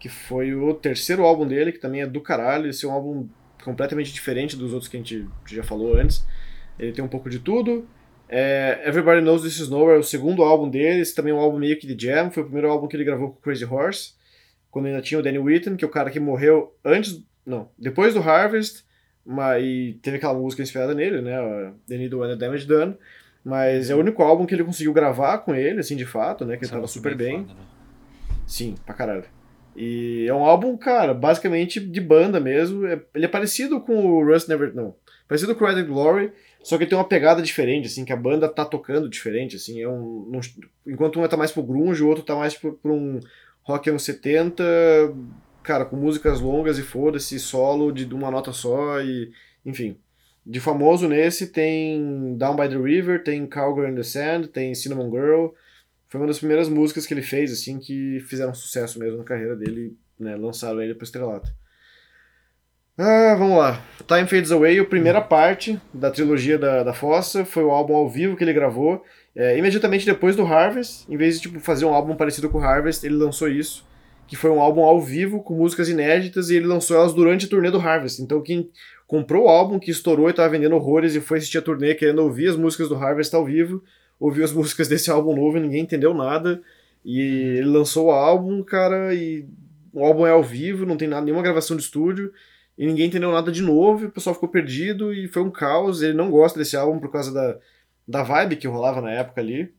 que 0.00 0.08
foi 0.08 0.54
o 0.54 0.74
terceiro 0.74 1.24
álbum 1.24 1.46
dele, 1.46 1.72
que 1.72 1.78
também 1.78 2.02
é 2.02 2.06
do 2.06 2.20
caralho. 2.20 2.68
Esse 2.68 2.84
é 2.84 2.88
um 2.88 2.92
álbum 2.92 3.28
completamente 3.64 4.12
diferente 4.12 4.56
dos 4.56 4.72
outros 4.72 4.88
que 4.88 4.96
a 4.96 5.00
gente 5.00 5.26
já 5.46 5.62
falou 5.62 5.96
antes. 5.96 6.26
Ele 6.78 6.92
tem 6.92 7.04
um 7.04 7.08
pouco 7.08 7.30
de 7.30 7.38
tudo. 7.38 7.88
É, 8.28 8.82
Everybody 8.84 9.20
Knows 9.20 9.42
This 9.42 9.60
Is 9.60 9.68
Nowhere 9.68 9.96
é 9.96 10.00
o 10.00 10.02
segundo 10.02 10.42
álbum 10.42 10.68
dele, 10.68 11.00
esse 11.00 11.14
também 11.14 11.32
é 11.32 11.36
um 11.36 11.38
álbum 11.38 11.58
meio 11.58 11.78
que 11.78 11.86
de 11.86 12.06
jam, 12.06 12.30
foi 12.30 12.42
o 12.42 12.46
primeiro 12.46 12.68
álbum 12.68 12.88
que 12.88 12.96
ele 12.96 13.04
gravou 13.04 13.30
com 13.30 13.40
Crazy 13.40 13.64
Horse, 13.64 14.14
quando 14.68 14.86
ainda 14.86 15.00
tinha 15.00 15.20
o 15.20 15.22
Danny 15.22 15.38
Whitten, 15.38 15.76
que 15.76 15.84
é 15.84 15.88
o 15.88 15.90
cara 15.90 16.10
que 16.10 16.18
morreu 16.18 16.76
antes, 16.84 17.22
não, 17.46 17.70
depois 17.78 18.14
do 18.14 18.20
Harvest, 18.20 18.84
mas, 19.24 19.62
e 19.64 19.98
teve 20.02 20.16
aquela 20.16 20.34
música 20.34 20.60
inspirada 20.60 20.92
nele, 20.92 21.22
né, 21.22 21.72
The 21.86 21.96
Need 21.96 22.10
the 22.10 22.36
Damage 22.36 22.66
Done, 22.66 22.96
mas 23.48 23.90
é 23.90 23.94
o 23.94 24.00
único 24.00 24.22
álbum 24.24 24.44
que 24.44 24.52
ele 24.54 24.64
conseguiu 24.64 24.92
gravar 24.92 25.38
com 25.38 25.54
ele, 25.54 25.78
assim, 25.78 25.94
de 25.94 26.04
fato, 26.04 26.44
né, 26.44 26.56
que 26.56 26.64
ele 26.64 26.72
tava 26.72 26.88
super 26.88 27.14
bem. 27.14 27.42
Foda, 27.46 27.54
né? 27.54 27.60
Sim, 28.44 28.74
pra 28.84 28.92
caralho. 28.92 29.24
E 29.76 30.26
é 30.28 30.34
um 30.34 30.44
álbum, 30.44 30.76
cara, 30.76 31.14
basicamente 31.14 31.78
de 31.78 32.00
banda 32.00 32.40
mesmo. 32.40 32.86
É- 32.86 33.00
ele 33.14 33.24
é 33.24 33.28
parecido 33.28 33.80
com 33.80 34.04
o 34.04 34.24
Rust 34.24 34.48
Never. 34.48 34.74
Não. 34.74 34.94
Parecido 35.28 35.54
com 35.54 35.64
o 35.64 35.68
Red 35.68 35.82
Glory, 35.84 36.32
só 36.62 36.76
que 36.78 36.86
tem 36.86 36.96
uma 36.98 37.04
pegada 37.06 37.40
diferente, 37.42 37.86
assim, 37.86 38.04
que 38.04 38.12
a 38.12 38.16
banda 38.16 38.48
tá 38.48 38.64
tocando 38.64 39.08
diferente, 39.08 39.54
assim. 39.56 39.80
É 39.82 39.88
um, 39.88 40.28
não- 40.30 40.40
enquanto 40.86 41.20
um 41.20 41.28
tá 41.28 41.36
mais 41.36 41.52
pro 41.52 41.62
grunge, 41.62 42.02
o 42.02 42.08
outro 42.08 42.24
tá 42.24 42.34
mais 42.34 42.54
pro, 42.54 42.72
pro 42.74 42.92
um 42.94 43.20
rock 43.62 43.90
anos 43.90 44.02
70, 44.04 44.62
cara, 45.62 45.84
com 45.84 45.96
músicas 45.96 46.40
longas 46.40 46.78
e 46.78 46.82
foda-se, 46.82 47.38
solo 47.38 47.92
de 47.92 48.12
uma 48.14 48.30
nota 48.30 48.52
só 48.52 49.00
e. 49.00 49.30
Enfim. 49.64 49.96
De 50.46 50.60
famoso 50.60 51.08
nesse 51.08 51.48
tem 51.48 52.36
Down 52.38 52.54
by 52.54 52.68
the 52.68 52.76
River, 52.76 53.24
tem 53.24 53.44
Cowgirl 53.46 53.88
in 53.88 53.96
the 53.96 54.04
Sand, 54.04 54.46
tem 54.52 54.72
Cinnamon 54.76 55.10
Girl. 55.10 55.48
Foi 56.08 56.20
uma 56.20 56.28
das 56.28 56.38
primeiras 56.38 56.68
músicas 56.68 57.04
que 57.04 57.12
ele 57.12 57.22
fez, 57.22 57.52
assim, 57.52 57.80
que 57.80 58.20
fizeram 58.20 58.54
sucesso 58.54 58.96
mesmo 59.00 59.18
na 59.18 59.24
carreira 59.24 59.56
dele, 59.56 59.96
né? 60.16 60.36
Lançaram 60.36 60.80
ele 60.80 60.94
pro 60.94 61.02
estrelato. 61.02 61.52
Ah, 62.96 63.34
vamos 63.36 63.58
lá. 63.58 63.84
Time 64.06 64.26
Fades 64.26 64.52
Away, 64.52 64.78
a 64.78 64.84
primeira 64.84 65.20
parte 65.20 65.78
da 65.92 66.10
trilogia 66.12 66.56
da, 66.56 66.84
da 66.84 66.94
Fossa, 66.94 67.44
foi 67.44 67.64
o 67.64 67.70
álbum 67.70 67.96
ao 67.96 68.08
vivo 68.08 68.36
que 68.36 68.44
ele 68.44 68.52
gravou. 68.52 69.04
É, 69.34 69.58
imediatamente 69.58 70.06
depois 70.06 70.36
do 70.36 70.46
Harvest, 70.46 71.04
em 71.12 71.16
vez 71.16 71.34
de 71.34 71.42
tipo, 71.42 71.58
fazer 71.58 71.84
um 71.84 71.92
álbum 71.92 72.14
parecido 72.14 72.48
com 72.48 72.58
o 72.58 72.62
Harvest, 72.62 73.04
ele 73.04 73.16
lançou 73.16 73.48
isso, 73.48 73.84
que 74.26 74.34
foi 74.34 74.50
um 74.50 74.60
álbum 74.60 74.82
ao 74.82 75.00
vivo 75.00 75.42
com 75.42 75.54
músicas 75.54 75.88
inéditas 75.88 76.48
e 76.48 76.56
ele 76.56 76.66
lançou 76.66 76.96
elas 76.96 77.12
durante 77.12 77.44
a 77.46 77.48
turnê 77.48 77.70
do 77.70 77.78
Harvest. 77.80 78.22
Então 78.22 78.40
quem 78.40 78.70
comprou 79.06 79.44
o 79.44 79.48
álbum, 79.48 79.78
que 79.78 79.90
estourou 79.90 80.28
e 80.28 80.32
tava 80.32 80.50
vendendo 80.50 80.74
horrores 80.74 81.14
e 81.14 81.20
foi 81.20 81.38
assistir 81.38 81.58
a 81.58 81.62
turnê 81.62 81.94
querendo 81.94 82.22
ouvir 82.22 82.48
as 82.48 82.56
músicas 82.56 82.88
do 82.88 82.96
Harvest 82.96 83.34
ao 83.34 83.44
vivo, 83.44 83.82
ouviu 84.18 84.44
as 84.44 84.52
músicas 84.54 84.88
desse 84.88 85.10
álbum 85.10 85.34
novo 85.34 85.58
e 85.58 85.60
ninguém 85.60 85.82
entendeu 85.82 86.12
nada. 86.14 86.62
E 87.04 87.20
ele 87.58 87.68
lançou 87.68 88.06
o 88.06 88.10
álbum, 88.10 88.62
cara, 88.62 89.14
e 89.14 89.46
o 89.92 90.04
álbum 90.04 90.26
é 90.26 90.30
ao 90.30 90.42
vivo, 90.42 90.84
não 90.84 90.96
tem 90.96 91.06
nada, 91.06 91.24
nenhuma 91.24 91.42
gravação 91.42 91.76
de 91.76 91.82
estúdio 91.82 92.32
e 92.78 92.86
ninguém 92.86 93.06
entendeu 93.06 93.32
nada 93.32 93.50
de 93.50 93.62
novo, 93.62 94.04
e 94.04 94.06
o 94.06 94.10
pessoal 94.10 94.34
ficou 94.34 94.48
perdido 94.48 95.12
e 95.12 95.28
foi 95.28 95.42
um 95.42 95.50
caos. 95.50 96.02
Ele 96.02 96.12
não 96.12 96.30
gosta 96.30 96.58
desse 96.58 96.76
álbum 96.76 96.98
por 97.00 97.10
causa 97.10 97.32
da, 97.32 97.58
da 98.06 98.22
vibe 98.22 98.56
que 98.56 98.68
rolava 98.68 99.00
na 99.00 99.10
época 99.12 99.40
ali. 99.40 99.72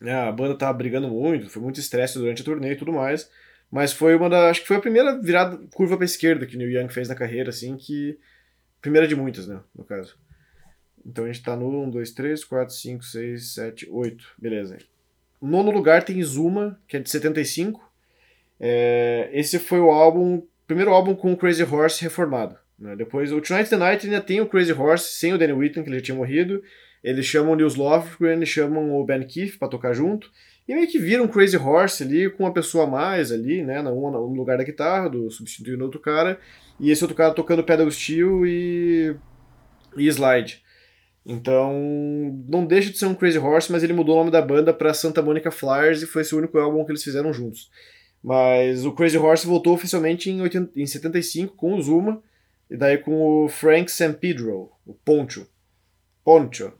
né, 0.00 0.14
a 0.14 0.32
banda 0.32 0.56
tava 0.56 0.72
brigando 0.72 1.08
muito, 1.08 1.48
foi 1.50 1.62
muito 1.62 1.80
estresse 1.80 2.18
durante 2.18 2.42
a 2.42 2.44
turnê 2.44 2.72
e 2.72 2.76
tudo 2.76 2.92
mais. 2.92 3.28
Mas 3.70 3.92
foi 3.92 4.14
uma 4.14 4.28
da. 4.28 4.50
Acho 4.50 4.60
que 4.62 4.68
foi 4.68 4.76
a 4.76 4.80
primeira 4.80 5.18
virada 5.20 5.58
curva 5.74 5.96
pra 5.96 6.04
esquerda 6.04 6.46
que 6.46 6.56
o 6.56 6.58
Neil 6.58 6.70
Young 6.82 6.88
fez 6.92 7.08
na 7.08 7.14
carreira, 7.14 7.50
assim, 7.50 7.76
que. 7.76 8.18
Primeira 8.82 9.08
de 9.08 9.16
muitas, 9.16 9.46
né? 9.46 9.60
No 9.74 9.84
caso. 9.84 10.18
Então 11.06 11.24
a 11.24 11.28
gente 11.28 11.42
tá 11.42 11.56
no 11.56 11.84
1, 11.84 11.90
2, 11.90 12.10
3, 12.10 12.44
4, 12.44 12.74
5, 12.74 13.04
6, 13.04 13.54
7, 13.54 13.88
8. 13.90 14.24
Beleza. 14.38 14.78
Nono 15.40 15.70
lugar 15.70 16.04
tem 16.04 16.22
Zuma, 16.22 16.78
que 16.86 16.96
é 16.96 17.00
de 17.00 17.08
75. 17.08 17.80
É, 18.60 19.30
esse 19.32 19.58
foi 19.58 19.80
o 19.80 19.90
álbum. 19.90 20.46
Primeiro 20.66 20.92
álbum 20.92 21.14
com 21.14 21.32
o 21.32 21.36
Crazy 21.36 21.64
Horse 21.64 22.02
reformado. 22.02 22.56
Né? 22.78 22.94
Depois, 22.96 23.32
o 23.32 23.40
Tonight's 23.40 23.70
the 23.70 23.76
Night 23.76 24.06
ainda 24.06 24.20
tem 24.20 24.40
o 24.40 24.46
Crazy 24.46 24.72
Horse 24.72 25.16
sem 25.16 25.32
o 25.32 25.38
Danny 25.38 25.52
Whitten, 25.52 25.82
que 25.82 25.88
ele 25.88 25.98
já 25.98 26.04
tinha 26.04 26.16
morrido. 26.16 26.62
Eles 27.02 27.26
chamam 27.26 27.52
o 27.52 27.56
Nils 27.56 27.74
Lofgren, 27.74 28.36
eles 28.36 28.48
chamam 28.48 28.92
o 28.92 29.04
Ben 29.04 29.26
Keith 29.26 29.58
pra 29.58 29.68
tocar 29.68 29.92
junto. 29.92 30.30
E 30.72 30.74
meio 30.74 30.88
que 30.88 30.98
viram 30.98 31.24
um 31.24 31.28
Crazy 31.28 31.58
Horse 31.58 32.02
ali 32.02 32.30
com 32.30 32.44
uma 32.44 32.52
pessoa 32.52 32.84
a 32.84 32.86
mais 32.86 33.30
ali, 33.30 33.62
né? 33.62 33.78
Um 33.82 34.10
no 34.10 34.32
lugar 34.32 34.56
da 34.56 34.64
guitarra, 34.64 35.10
do 35.10 35.30
substituindo 35.30 35.84
outro 35.84 36.00
cara. 36.00 36.40
E 36.80 36.90
esse 36.90 37.04
outro 37.04 37.14
cara 37.14 37.34
tocando 37.34 37.62
pedal 37.62 37.90
steel 37.90 38.46
e, 38.46 39.14
e 39.98 40.06
slide. 40.06 40.62
Então, 41.26 41.74
não 42.48 42.64
deixa 42.64 42.90
de 42.90 42.96
ser 42.96 43.04
um 43.04 43.14
Crazy 43.14 43.38
Horse, 43.38 43.70
mas 43.70 43.82
ele 43.82 43.92
mudou 43.92 44.14
o 44.14 44.18
nome 44.20 44.30
da 44.30 44.40
banda 44.40 44.72
pra 44.72 44.94
Santa 44.94 45.20
Monica 45.20 45.50
Flyers 45.50 46.00
e 46.00 46.06
foi 46.06 46.22
esse 46.22 46.34
o 46.34 46.38
único 46.38 46.58
álbum 46.58 46.82
que 46.86 46.92
eles 46.92 47.04
fizeram 47.04 47.34
juntos. 47.34 47.70
Mas 48.24 48.86
o 48.86 48.92
Crazy 48.92 49.18
Horse 49.18 49.46
voltou 49.46 49.74
oficialmente 49.74 50.30
em, 50.30 50.40
80, 50.40 50.72
em 50.74 50.86
75 50.86 51.54
com 51.54 51.74
o 51.74 51.82
Zuma, 51.82 52.22
e 52.70 52.78
daí 52.78 52.96
com 52.96 53.44
o 53.44 53.48
Frank 53.50 53.92
San 53.92 54.14
Pedro, 54.14 54.70
o 54.86 54.94
Poncho. 54.94 55.46
Poncho. 56.24 56.72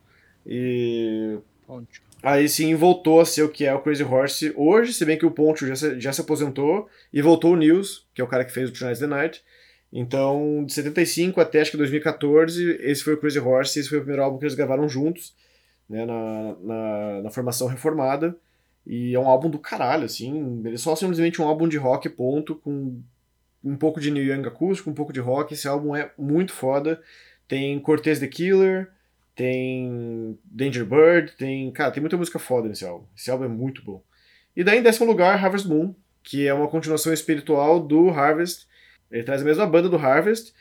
E 0.47 1.37
Poncho. 1.67 2.12
Aí 2.23 2.49
sim 2.49 2.75
voltou 2.75 3.21
a 3.21 3.25
ser 3.25 3.43
o 3.43 3.49
que 3.49 3.65
é 3.65 3.75
o 3.75 3.81
Crazy 3.81 4.05
Horse 4.05 4.53
hoje, 4.57 4.93
se 4.93 5.05
bem 5.05 5.19
que 5.19 5.27
o 5.27 5.31
Poncho 5.31 5.67
já 5.67 5.75
se, 5.75 6.01
já 6.01 6.13
se 6.13 6.21
aposentou 6.21 6.89
e 7.13 7.21
voltou 7.21 7.53
o 7.53 7.57
News, 7.57 8.07
que 8.15 8.21
é 8.21 8.25
o 8.25 8.29
cara 8.29 8.45
que 8.45 8.53
fez 8.53 8.71
o 8.71 8.73
Tonight's 8.73 9.01
the 9.01 9.07
Night. 9.09 9.43
Então, 9.93 10.65
de 10.65 10.73
75 10.73 11.41
até 11.41 11.61
acho 11.61 11.73
que 11.73 11.77
2014, 11.77 12.79
esse 12.81 13.03
foi 13.03 13.15
o 13.15 13.19
Crazy 13.19 13.41
Horse, 13.41 13.79
esse 13.79 13.89
foi 13.89 13.99
o 13.99 14.03
primeiro 14.03 14.23
álbum 14.23 14.39
que 14.39 14.45
eles 14.45 14.55
gravaram 14.55 14.89
juntos, 14.89 15.35
né, 15.89 16.07
na, 16.07 16.57
na, 16.63 17.23
na 17.23 17.31
formação 17.31 17.67
reformada. 17.67 18.35
E 18.87 19.15
é 19.15 19.19
um 19.19 19.29
álbum 19.29 19.51
do 19.51 19.59
caralho, 19.59 20.05
assim. 20.05 20.63
Ele 20.65 20.75
é 20.75 20.79
só 20.79 20.97
simplesmente 20.97 21.41
um 21.41 21.47
álbum 21.47 21.69
de 21.69 21.77
rock, 21.77 22.09
ponto, 22.09 22.57
com 22.57 23.01
um 23.63 23.77
pouco 23.77 24.01
de 24.01 24.11
Neil 24.11 24.35
Young 24.35 24.47
acústico, 24.47 24.91
um 24.91 24.95
pouco 24.95 25.13
de 25.13 25.21
rock. 25.21 25.55
Esse 25.55 25.69
álbum 25.69 25.95
é 25.95 26.11
muito 26.19 26.53
foda. 26.53 27.01
Tem 27.47 27.79
Cortez 27.79 28.19
the 28.19 28.27
Killer, 28.27 28.91
tem 29.35 30.39
Danger 30.45 30.85
Bird, 30.85 31.33
tem. 31.33 31.71
Cara, 31.73 31.91
tem 31.91 32.01
muita 32.01 32.17
música 32.17 32.39
foda 32.39 32.69
nesse 32.69 32.85
álbum. 32.85 33.07
Esse 33.17 33.31
álbum 33.31 33.45
é 33.45 33.49
muito 33.49 33.83
bom. 33.83 34.03
E 34.55 34.63
daí, 34.63 34.79
em 34.79 34.83
décimo 34.83 35.07
lugar, 35.07 35.43
Harvest 35.43 35.67
Moon, 35.67 35.95
que 36.23 36.47
é 36.47 36.53
uma 36.53 36.69
continuação 36.69 37.13
espiritual 37.13 37.81
do 37.81 38.11
Harvest. 38.11 38.67
Ele 39.11 39.23
traz 39.23 39.43
a 39.43 39.45
mesma 39.45 39.67
banda 39.67 39.89
do 39.89 39.97
Harvest 39.97 40.53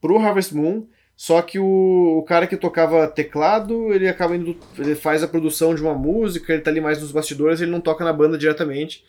pro 0.00 0.18
Harvest 0.18 0.54
Moon, 0.54 0.86
só 1.16 1.40
que 1.42 1.58
o, 1.58 2.18
o 2.18 2.22
cara 2.22 2.46
que 2.46 2.56
tocava 2.56 3.06
teclado, 3.06 3.92
ele 3.92 4.08
acaba 4.08 4.36
indo. 4.36 4.56
Ele 4.78 4.94
faz 4.94 5.22
a 5.22 5.28
produção 5.28 5.74
de 5.74 5.82
uma 5.82 5.94
música, 5.94 6.52
ele 6.52 6.62
tá 6.62 6.70
ali 6.70 6.80
mais 6.80 7.00
nos 7.00 7.12
bastidores, 7.12 7.60
ele 7.60 7.70
não 7.70 7.80
toca 7.80 8.04
na 8.04 8.12
banda 8.12 8.38
diretamente. 8.38 9.04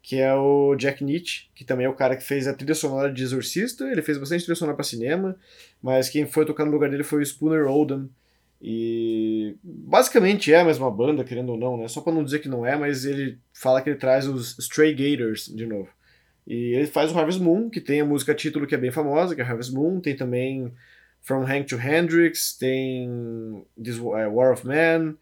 Que 0.00 0.20
é 0.20 0.32
o 0.32 0.76
Jack 0.76 1.02
Nietzsche, 1.02 1.48
que 1.54 1.64
também 1.64 1.84
é 1.84 1.88
o 1.88 1.94
cara 1.94 2.16
que 2.16 2.22
fez 2.22 2.46
a 2.46 2.54
trilha 2.54 2.74
sonora 2.74 3.12
de 3.12 3.22
Exorcista. 3.22 3.84
Ele 3.90 4.00
fez 4.00 4.16
bastante 4.16 4.44
trilha 4.44 4.54
sonora 4.54 4.76
pra 4.76 4.84
cinema, 4.84 5.36
mas 5.82 6.08
quem 6.08 6.24
foi 6.24 6.46
tocar 6.46 6.64
no 6.64 6.70
lugar 6.70 6.88
dele 6.88 7.02
foi 7.02 7.20
o 7.20 7.26
Spooner 7.26 7.66
Oldham. 7.66 8.08
E 8.60 9.56
basicamente 9.62 10.52
é 10.52 10.60
a 10.60 10.64
mesma 10.64 10.90
banda, 10.90 11.22
querendo 11.24 11.50
ou 11.50 11.58
não, 11.58 11.76
né? 11.76 11.86
Só 11.86 12.00
pra 12.00 12.12
não 12.12 12.24
dizer 12.24 12.40
que 12.40 12.48
não 12.48 12.66
é, 12.66 12.76
mas 12.76 13.04
ele 13.04 13.38
fala 13.52 13.80
que 13.80 13.90
ele 13.90 13.98
traz 13.98 14.26
os 14.26 14.58
Stray 14.58 14.92
Gators 14.94 15.46
de 15.46 15.64
novo. 15.64 15.88
E 16.46 16.74
ele 16.74 16.86
faz 16.86 17.12
o 17.12 17.18
Harvest 17.18 17.40
Moon, 17.40 17.70
que 17.70 17.80
tem 17.80 18.00
a 18.00 18.04
música 18.04 18.34
título 18.34 18.66
que 18.66 18.74
é 18.74 18.78
bem 18.78 18.90
famosa, 18.90 19.34
que 19.34 19.40
é 19.40 19.44
Harvest 19.44 19.72
Moon, 19.72 20.00
tem 20.00 20.16
também 20.16 20.72
From 21.20 21.44
Hank 21.44 21.66
to 21.66 21.76
Hendrix, 21.76 22.56
tem 22.56 23.62
This, 23.80 23.98
é, 23.98 24.26
War 24.26 24.52
of 24.52 24.66
Man, 24.66 25.14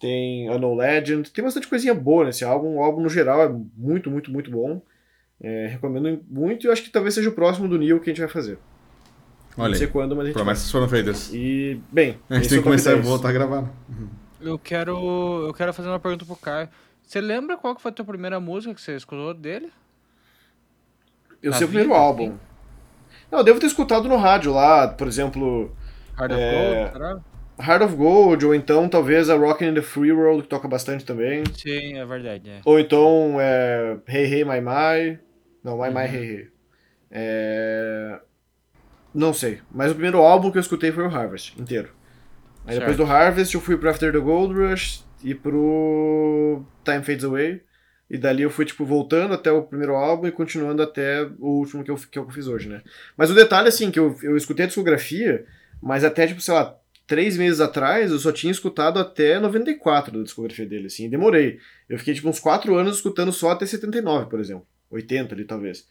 tem 0.00 0.48
Unknown 0.48 0.74
Legend, 0.74 1.30
tem 1.30 1.44
bastante 1.44 1.68
coisinha 1.68 1.94
boa 1.94 2.24
nesse 2.24 2.44
álbum. 2.44 2.76
O 2.76 2.82
álbum 2.82 3.02
no 3.02 3.08
geral 3.10 3.42
é 3.42 3.48
muito, 3.76 4.10
muito, 4.10 4.32
muito 4.32 4.50
bom. 4.50 4.80
É, 5.40 5.66
recomendo 5.66 6.24
muito 6.28 6.64
e 6.64 6.66
eu 6.66 6.72
acho 6.72 6.82
que 6.82 6.90
talvez 6.90 7.14
seja 7.14 7.28
o 7.28 7.34
próximo 7.34 7.68
do 7.68 7.78
Neil 7.78 8.00
que 8.00 8.10
a 8.10 8.12
gente 8.12 8.20
vai 8.20 8.28
fazer. 8.28 8.58
Olha 9.60 9.70
não 9.70 9.76
sei 9.78 9.86
aí, 9.86 9.92
quando, 9.92 10.16
mas 10.16 10.24
a 10.24 10.26
gente 10.28 10.34
promessas 10.34 10.70
foram 10.70 10.88
feitas. 10.88 11.28
vai. 11.28 11.38
E, 11.38 11.80
bem, 11.92 12.18
A 12.28 12.34
gente 12.36 12.48
tem 12.48 12.58
é 12.58 12.60
que 12.60 12.64
começar 12.64 12.90
a 12.90 12.94
10. 12.94 13.06
voltar 13.06 13.28
a 13.28 13.32
gravar. 13.32 13.70
Eu 14.40 14.58
quero, 14.58 15.46
eu 15.46 15.52
quero 15.54 15.72
fazer 15.72 15.88
uma 15.88 16.00
pergunta 16.00 16.24
pro 16.24 16.36
Caio. 16.36 16.68
Você 17.02 17.20
lembra 17.20 17.56
qual 17.56 17.74
que 17.74 17.82
foi 17.82 17.90
a 17.90 17.94
tua 17.94 18.04
primeira 18.04 18.38
música 18.40 18.74
que 18.74 18.80
você 18.80 18.96
escutou 18.96 19.34
dele? 19.34 19.70
Eu 21.42 21.50
Na 21.50 21.56
sei 21.56 21.64
o 21.64 21.68
primeiro 21.68 21.90
vida, 21.90 22.00
álbum. 22.00 22.36
Não, 23.30 23.38
eu 23.40 23.44
devo 23.44 23.60
ter 23.60 23.66
escutado 23.66 24.08
no 24.08 24.16
rádio 24.16 24.52
lá, 24.52 24.88
por 24.88 25.06
exemplo, 25.06 25.74
Hard 26.14 26.32
É, 26.32 26.34
of 26.34 26.42
Gold, 26.52 26.92
será? 26.92 27.20
Heart 27.60 27.82
of 27.82 27.96
Gold, 27.96 28.46
ou 28.46 28.54
então 28.54 28.88
talvez 28.88 29.28
a 29.30 29.36
Rockin' 29.36 29.66
in 29.68 29.74
the 29.74 29.82
Free 29.82 30.12
World, 30.12 30.42
que 30.42 30.48
toca 30.48 30.66
bastante 30.68 31.04
também. 31.04 31.42
Sim, 31.54 31.98
é 31.98 32.06
verdade. 32.06 32.48
É. 32.50 32.60
Ou 32.64 32.78
então 32.78 33.36
é, 33.40 33.98
Hey 34.08 34.24
Hey 34.32 34.44
My 34.44 34.60
My. 34.60 35.18
Não, 35.62 35.76
My 35.76 35.88
My 35.88 35.94
Uhum. 35.94 36.06
Hey 36.06 36.30
Hey. 36.36 36.48
É... 37.10 38.20
Não 39.14 39.32
sei. 39.32 39.60
Mas 39.70 39.90
o 39.90 39.94
primeiro 39.94 40.18
álbum 40.18 40.50
que 40.50 40.58
eu 40.58 40.60
escutei 40.60 40.92
foi 40.92 41.04
o 41.04 41.14
Harvest, 41.14 41.60
inteiro. 41.60 41.90
Aí 42.64 42.78
depois 42.78 42.96
Certo. 42.96 43.08
do 43.08 43.12
Harvest 43.12 43.54
eu 43.54 43.60
fui 43.60 43.76
pro 43.76 43.90
After 43.90 44.12
the 44.12 44.18
Gold 44.18 44.54
Rush 44.54 45.04
e 45.24 45.34
pro 45.34 46.62
Time 46.84 47.02
Fades 47.02 47.24
Away. 47.24 47.62
E 48.08 48.18
dali 48.18 48.42
eu 48.42 48.50
fui, 48.50 48.64
tipo, 48.64 48.84
voltando 48.84 49.34
até 49.34 49.52
o 49.52 49.62
primeiro 49.62 49.94
álbum 49.94 50.26
e 50.26 50.32
continuando 50.32 50.82
até 50.82 51.22
o 51.38 51.60
último 51.60 51.84
que 51.84 51.90
eu, 51.90 51.96
que 51.96 52.18
eu 52.18 52.28
fiz 52.28 52.48
hoje, 52.48 52.68
né? 52.68 52.82
Mas 53.16 53.30
o 53.30 53.34
detalhe, 53.34 53.68
assim, 53.68 53.88
que 53.90 54.00
eu, 54.00 54.16
eu 54.22 54.36
escutei 54.36 54.64
a 54.64 54.66
discografia, 54.66 55.46
mas 55.80 56.02
até, 56.02 56.26
tipo, 56.26 56.40
sei 56.40 56.54
lá, 56.54 56.76
três 57.06 57.36
meses 57.36 57.60
atrás 57.60 58.10
eu 58.10 58.18
só 58.18 58.32
tinha 58.32 58.50
escutado 58.50 58.98
até 58.98 59.38
94 59.38 60.18
da 60.18 60.24
discografia 60.24 60.66
dele, 60.66 60.86
assim, 60.86 61.06
e 61.06 61.08
demorei. 61.08 61.60
Eu 61.88 61.98
fiquei, 61.98 62.12
tipo, 62.12 62.28
uns 62.28 62.40
quatro 62.40 62.74
anos 62.74 62.96
escutando 62.96 63.32
só 63.32 63.52
até 63.52 63.64
79, 63.64 64.28
por 64.28 64.40
exemplo. 64.40 64.66
80 64.90 65.32
ali, 65.32 65.44
talvez. 65.44 65.86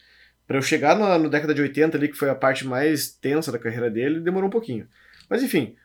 Pra 0.49 0.57
eu 0.57 0.63
chegar 0.63 0.97
na, 0.97 1.15
na 1.19 1.29
década 1.29 1.53
de 1.53 1.61
80 1.61 1.95
ali, 1.95 2.07
que 2.07 2.17
foi 2.17 2.27
a 2.27 2.33
parte 2.33 2.65
mais 2.65 3.11
tensa 3.11 3.51
da 3.51 3.59
carreira 3.59 3.87
dele, 3.87 4.19
demorou 4.19 4.47
um 4.47 4.51
pouquinho. 4.51 4.87
Mas 5.29 5.43
enfim. 5.43 5.75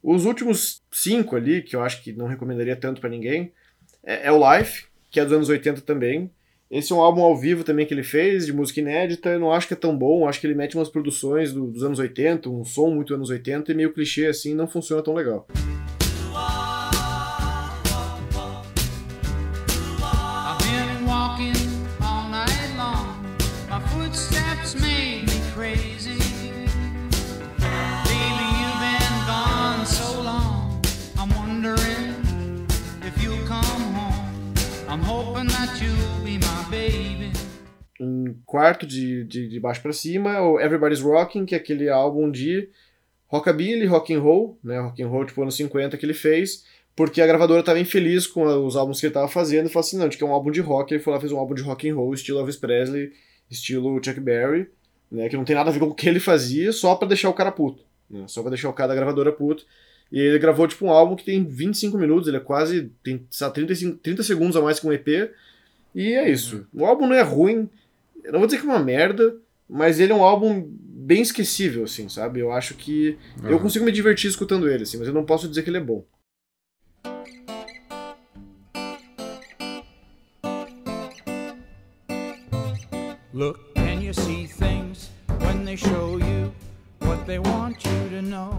Os 0.00 0.24
últimos 0.26 0.80
cinco 0.92 1.34
ali, 1.34 1.60
que 1.60 1.74
eu 1.74 1.82
acho 1.82 2.04
que 2.04 2.12
não 2.12 2.28
recomendaria 2.28 2.76
tanto 2.76 3.00
pra 3.00 3.10
ninguém, 3.10 3.52
é, 4.04 4.28
é 4.28 4.30
o 4.30 4.38
Life, 4.38 4.84
que 5.10 5.18
é 5.18 5.24
dos 5.24 5.32
anos 5.32 5.48
80 5.48 5.80
também. 5.80 6.30
Esse 6.70 6.92
é 6.92 6.96
um 6.96 7.00
álbum 7.00 7.22
ao 7.22 7.36
vivo 7.36 7.62
também 7.62 7.86
que 7.86 7.92
ele 7.94 8.02
fez, 8.02 8.46
de 8.46 8.52
música 8.52 8.80
inédita. 8.80 9.28
Eu 9.30 9.38
não 9.40 9.52
acho 9.52 9.68
que 9.68 9.74
é 9.74 9.76
tão 9.76 9.96
bom, 9.96 10.26
acho 10.26 10.40
que 10.40 10.46
ele 10.46 10.54
mete 10.54 10.76
umas 10.76 10.88
produções 10.88 11.52
do- 11.52 11.66
dos 11.70 11.82
anos 11.84 11.98
80, 11.98 12.48
um 12.50 12.64
som 12.64 12.90
muito 12.90 13.14
anos 13.14 13.30
80 13.30 13.70
e 13.70 13.74
meio 13.74 13.92
clichê 13.92 14.26
assim, 14.26 14.54
não 14.54 14.66
funciona 14.66 15.02
tão 15.02 15.14
legal. 15.14 15.46
Quarto 38.44 38.86
de, 38.86 39.24
de, 39.24 39.48
de 39.48 39.60
baixo 39.60 39.82
pra 39.82 39.92
cima, 39.92 40.40
o 40.40 40.60
Everybody's 40.60 41.00
Rocking, 41.00 41.44
que 41.44 41.54
é 41.54 41.58
aquele 41.58 41.88
álbum 41.88 42.30
de 42.30 42.68
rockabilly, 43.26 43.86
rock 43.86 44.14
and 44.14 44.20
roll, 44.20 44.58
né, 44.62 44.78
rock 44.78 45.02
and 45.02 45.08
roll 45.08 45.24
tipo 45.24 45.42
anos 45.42 45.56
50 45.56 45.96
que 45.96 46.06
ele 46.06 46.14
fez, 46.14 46.64
porque 46.94 47.20
a 47.20 47.26
gravadora 47.26 47.60
estava 47.60 47.80
infeliz 47.80 48.26
com 48.26 48.44
os 48.64 48.76
álbuns 48.76 49.00
que 49.00 49.06
ele 49.06 49.10
estava 49.10 49.28
fazendo 49.28 49.66
e 49.66 49.68
falou 49.68 49.80
assim, 49.80 49.96
não, 49.96 50.04
a 50.04 50.08
gente 50.08 50.18
quer 50.18 50.24
um 50.24 50.32
álbum 50.32 50.50
de 50.50 50.60
rock, 50.60 50.94
ele 50.94 51.02
foi 51.02 51.12
lá 51.12 51.20
fez 51.20 51.32
um 51.32 51.38
álbum 51.38 51.54
de 51.54 51.62
rock 51.62 51.88
and 51.88 51.96
roll, 51.96 52.14
estilo 52.14 52.38
Elvis 52.38 52.56
Presley, 52.56 53.12
estilo 53.50 54.00
Chuck 54.04 54.20
Berry, 54.20 54.68
né, 55.10 55.28
que 55.28 55.36
não 55.36 55.44
tem 55.44 55.56
nada 55.56 55.70
a 55.70 55.72
ver 55.72 55.80
com 55.80 55.86
o 55.86 55.94
que 55.94 56.08
ele 56.08 56.20
fazia, 56.20 56.72
só 56.72 56.94
pra 56.94 57.08
deixar 57.08 57.28
o 57.28 57.34
cara 57.34 57.50
puto, 57.50 57.82
né, 58.08 58.24
só 58.28 58.40
pra 58.40 58.50
deixar 58.50 58.68
o 58.68 58.72
cara 58.72 58.88
da 58.88 58.94
gravadora 58.94 59.32
puto. 59.32 59.66
E 60.12 60.20
ele 60.20 60.38
gravou 60.38 60.68
tipo 60.68 60.86
um 60.86 60.90
álbum 60.90 61.16
que 61.16 61.24
tem 61.24 61.44
25 61.44 61.98
minutos, 61.98 62.28
ele 62.28 62.36
é 62.36 62.40
quase 62.40 62.92
tem 63.02 63.26
sabe, 63.30 63.54
35, 63.54 63.98
30 63.98 64.22
segundos 64.22 64.56
a 64.56 64.60
mais 64.60 64.78
que 64.78 64.86
um 64.86 64.92
EP. 64.92 65.08
E 65.94 66.12
é 66.12 66.28
isso. 66.28 66.66
O 66.72 66.84
álbum 66.84 67.08
não 67.08 67.14
é 67.14 67.22
ruim, 67.22 67.68
eu 68.24 68.32
não 68.32 68.38
vou 68.40 68.46
dizer 68.46 68.58
que 68.60 68.66
é 68.66 68.70
uma 68.70 68.82
merda, 68.82 69.36
mas 69.68 70.00
ele 70.00 70.12
é 70.12 70.14
um 70.14 70.22
álbum 70.22 70.66
bem 70.66 71.20
esquecível, 71.20 71.84
assim, 71.84 72.08
sabe? 72.08 72.40
Eu 72.40 72.50
acho 72.50 72.74
que. 72.74 73.18
Eu 73.42 73.50
Aham. 73.50 73.58
consigo 73.58 73.84
me 73.84 73.92
divertir 73.92 74.30
escutando 74.30 74.68
ele, 74.68 74.84
assim, 74.84 74.96
mas 74.96 75.06
eu 75.06 75.12
não 75.12 75.26
posso 75.26 75.46
dizer 75.46 75.62
que 75.62 75.68
ele 75.68 75.76
é 75.76 75.80
bom. 75.80 76.04
Look, 83.34 83.60
can 83.74 84.00
you 84.00 84.14
see 84.14 84.46
things 84.46 85.10
when 85.40 85.64
they 85.64 85.76
show 85.76 86.18
you 86.18 86.52
what 87.00 87.26
they 87.26 87.38
want 87.38 87.84
you 87.84 88.08
to 88.10 88.22
know? 88.22 88.58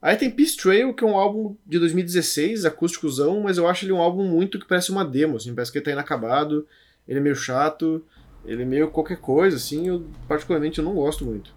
Aí 0.00 0.16
tem 0.16 0.30
Peace 0.30 0.56
Trail, 0.56 0.94
que 0.94 1.02
é 1.02 1.06
um 1.06 1.16
álbum 1.16 1.56
de 1.66 1.78
2016, 1.80 2.64
acústicozão, 2.64 3.40
mas 3.40 3.58
eu 3.58 3.66
acho 3.66 3.84
ele 3.84 3.92
um 3.92 4.00
álbum 4.00 4.24
muito 4.24 4.60
que 4.60 4.68
parece 4.68 4.92
uma 4.92 5.04
demo, 5.04 5.38
assim, 5.38 5.52
parece 5.52 5.72
que 5.72 5.78
ele 5.78 5.84
tá 5.84 5.90
inacabado, 5.90 6.68
ele 7.06 7.18
é 7.18 7.22
meio 7.22 7.34
chato, 7.34 8.04
ele 8.48 8.62
é 8.62 8.64
meio 8.64 8.88
qualquer 8.88 9.18
coisa, 9.18 9.58
assim, 9.58 9.88
eu 9.88 10.06
particularmente 10.26 10.78
eu 10.78 10.84
não 10.84 10.94
gosto 10.94 11.22
muito. 11.22 11.52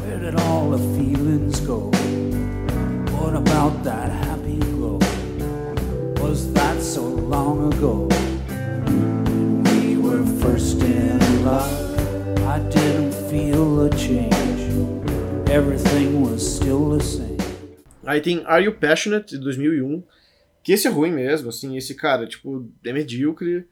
Where 0.00 0.18
did 0.18 0.40
all 0.40 0.70
the 0.70 0.78
feelings 0.96 1.60
go? 1.60 1.90
What 3.12 3.36
about 3.36 3.84
that 3.84 4.10
happy 4.10 4.58
glow? 4.74 4.98
Was 6.18 6.50
that 6.54 6.80
so 6.80 7.02
long 7.02 7.70
ago? 7.70 8.08
We 9.66 9.98
were 9.98 10.24
first 10.40 10.82
in 10.82 11.44
love, 11.44 11.70
I 12.48 12.58
didn't 12.70 13.12
feel 13.28 13.82
a 13.82 13.90
change. 13.90 14.30
Everything 15.50 16.22
was 16.22 16.42
still 16.42 16.96
the 16.96 17.04
same. 17.04 17.36
Aí 18.06 18.22
tem 18.22 18.42
Are 18.46 18.64
You 18.64 18.72
Passionate, 18.72 19.32
de 19.32 19.38
2001, 19.38 20.02
que 20.62 20.72
esse 20.72 20.88
é 20.88 20.90
ruim 20.90 21.12
mesmo, 21.12 21.50
assim, 21.50 21.76
esse 21.76 21.94
cara, 21.94 22.26
tipo, 22.26 22.66
é 22.82 22.94
medíocre. 22.94 23.66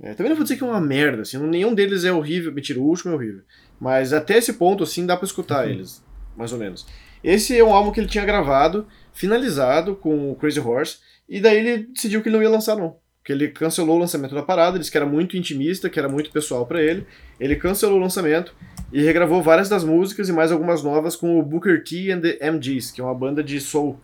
É, 0.00 0.12
também 0.14 0.30
não 0.30 0.36
vou 0.36 0.42
dizer 0.42 0.56
que 0.56 0.64
é 0.64 0.66
uma 0.66 0.80
merda, 0.80 1.22
assim, 1.22 1.38
nenhum 1.38 1.74
deles 1.74 2.04
é 2.04 2.12
horrível, 2.12 2.52
mentira, 2.52 2.80
o 2.80 2.84
último 2.84 3.12
é 3.12 3.16
horrível. 3.16 3.42
Mas 3.80 4.12
até 4.12 4.38
esse 4.38 4.54
ponto, 4.54 4.82
assim, 4.82 5.06
dá 5.06 5.16
pra 5.16 5.26
escutar 5.26 5.68
eles, 5.68 6.02
mais 6.36 6.52
ou 6.52 6.58
menos. 6.58 6.86
Esse 7.22 7.56
é 7.56 7.64
um 7.64 7.72
álbum 7.72 7.90
que 7.90 8.00
ele 8.00 8.08
tinha 8.08 8.24
gravado, 8.24 8.86
finalizado 9.12 9.96
com 9.96 10.30
o 10.30 10.34
Crazy 10.34 10.60
Horse, 10.60 10.98
e 11.28 11.40
daí 11.40 11.58
ele 11.58 11.86
decidiu 11.86 12.22
que 12.22 12.28
ele 12.28 12.36
não 12.36 12.42
ia 12.42 12.50
lançar, 12.50 12.76
não. 12.76 12.96
Que 13.24 13.32
ele 13.32 13.48
cancelou 13.48 13.96
o 13.96 13.98
lançamento 13.98 14.34
da 14.34 14.42
parada, 14.42 14.78
disse 14.78 14.90
que 14.90 14.96
era 14.98 15.06
muito 15.06 15.36
intimista, 15.36 15.88
que 15.88 15.98
era 15.98 16.08
muito 16.08 16.30
pessoal 16.30 16.66
pra 16.66 16.82
ele. 16.82 17.06
Ele 17.40 17.56
cancelou 17.56 17.96
o 17.96 18.00
lançamento 18.00 18.54
e 18.92 19.00
regravou 19.02 19.42
várias 19.42 19.68
das 19.68 19.82
músicas 19.82 20.28
e 20.28 20.32
mais 20.32 20.52
algumas 20.52 20.82
novas 20.82 21.16
com 21.16 21.38
o 21.38 21.42
Booker 21.42 21.82
T 21.82 22.12
and 22.12 22.20
the 22.20 22.50
MGs, 22.50 22.92
que 22.92 23.00
é 23.00 23.04
uma 23.04 23.14
banda 23.14 23.42
de 23.42 23.58
soul, 23.58 23.98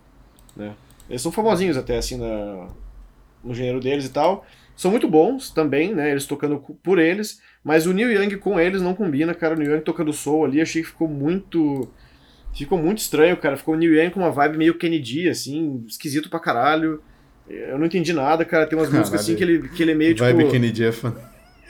né? 0.56 0.74
Eles 1.08 1.20
são 1.20 1.30
famosinhos 1.30 1.76
até, 1.76 1.98
assim, 1.98 2.16
na, 2.16 2.68
no 3.44 3.52
gênero 3.52 3.80
deles 3.80 4.06
e 4.06 4.10
tal. 4.10 4.46
São 4.80 4.90
muito 4.90 5.06
bons 5.06 5.50
também, 5.50 5.94
né? 5.94 6.10
Eles 6.10 6.24
tocando 6.24 6.58
por 6.82 6.98
eles, 6.98 7.38
mas 7.62 7.84
o 7.86 7.92
Neil 7.92 8.10
Young 8.12 8.38
com 8.38 8.58
eles 8.58 8.80
não 8.80 8.94
combina, 8.94 9.34
cara. 9.34 9.54
O 9.54 9.58
Neil 9.58 9.72
Young 9.72 9.82
tocando 9.82 10.10
soul 10.10 10.46
ali, 10.46 10.58
achei 10.58 10.80
que 10.80 10.88
ficou 10.88 11.06
muito. 11.06 11.86
Ficou 12.56 12.78
muito 12.78 12.96
estranho, 12.96 13.36
cara. 13.36 13.58
Ficou 13.58 13.74
o 13.74 13.76
Neil 13.76 13.94
Young 13.94 14.08
com 14.08 14.20
uma 14.20 14.30
vibe 14.30 14.56
meio 14.56 14.78
Kennedy, 14.78 15.28
assim, 15.28 15.84
esquisito 15.86 16.30
pra 16.30 16.40
caralho. 16.40 17.02
Eu 17.46 17.78
não 17.78 17.84
entendi 17.84 18.14
nada, 18.14 18.42
cara. 18.42 18.66
Tem 18.66 18.78
umas 18.78 18.88
músicas 18.90 19.20
assim 19.20 19.36
que 19.36 19.44
ele, 19.44 19.68
que 19.68 19.82
ele 19.82 19.92
é 19.92 19.94
meio 19.94 20.14
tipo. 20.14 20.24
Vibe 20.24 20.50
Kennedy 20.50 20.84
é 20.86 20.92
fã. 20.92 21.14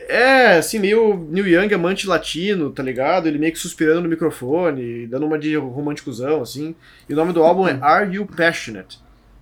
É, 0.09 0.59
assim, 0.59 0.79
meio 0.79 1.27
Neil 1.33 1.49
Young, 1.49 1.75
amante 1.75 2.07
latino, 2.07 2.71
tá 2.71 2.85
ligado? 2.85 3.27
Ele 3.27 3.41
meio 3.41 3.53
que 3.53 3.59
suspirando 3.59 4.03
no 4.03 4.09
microfone, 4.09 5.09
dando 5.09 5.27
uma 5.27 5.37
de 5.37 5.57
românticozão, 5.57 6.43
assim. 6.43 6.77
E 7.09 7.13
o 7.13 7.17
nome 7.17 7.33
do 7.33 7.43
álbum 7.43 7.67
é 7.67 7.77
Are 7.83 8.09
You 8.15 8.25
Passionate? 8.25 9.01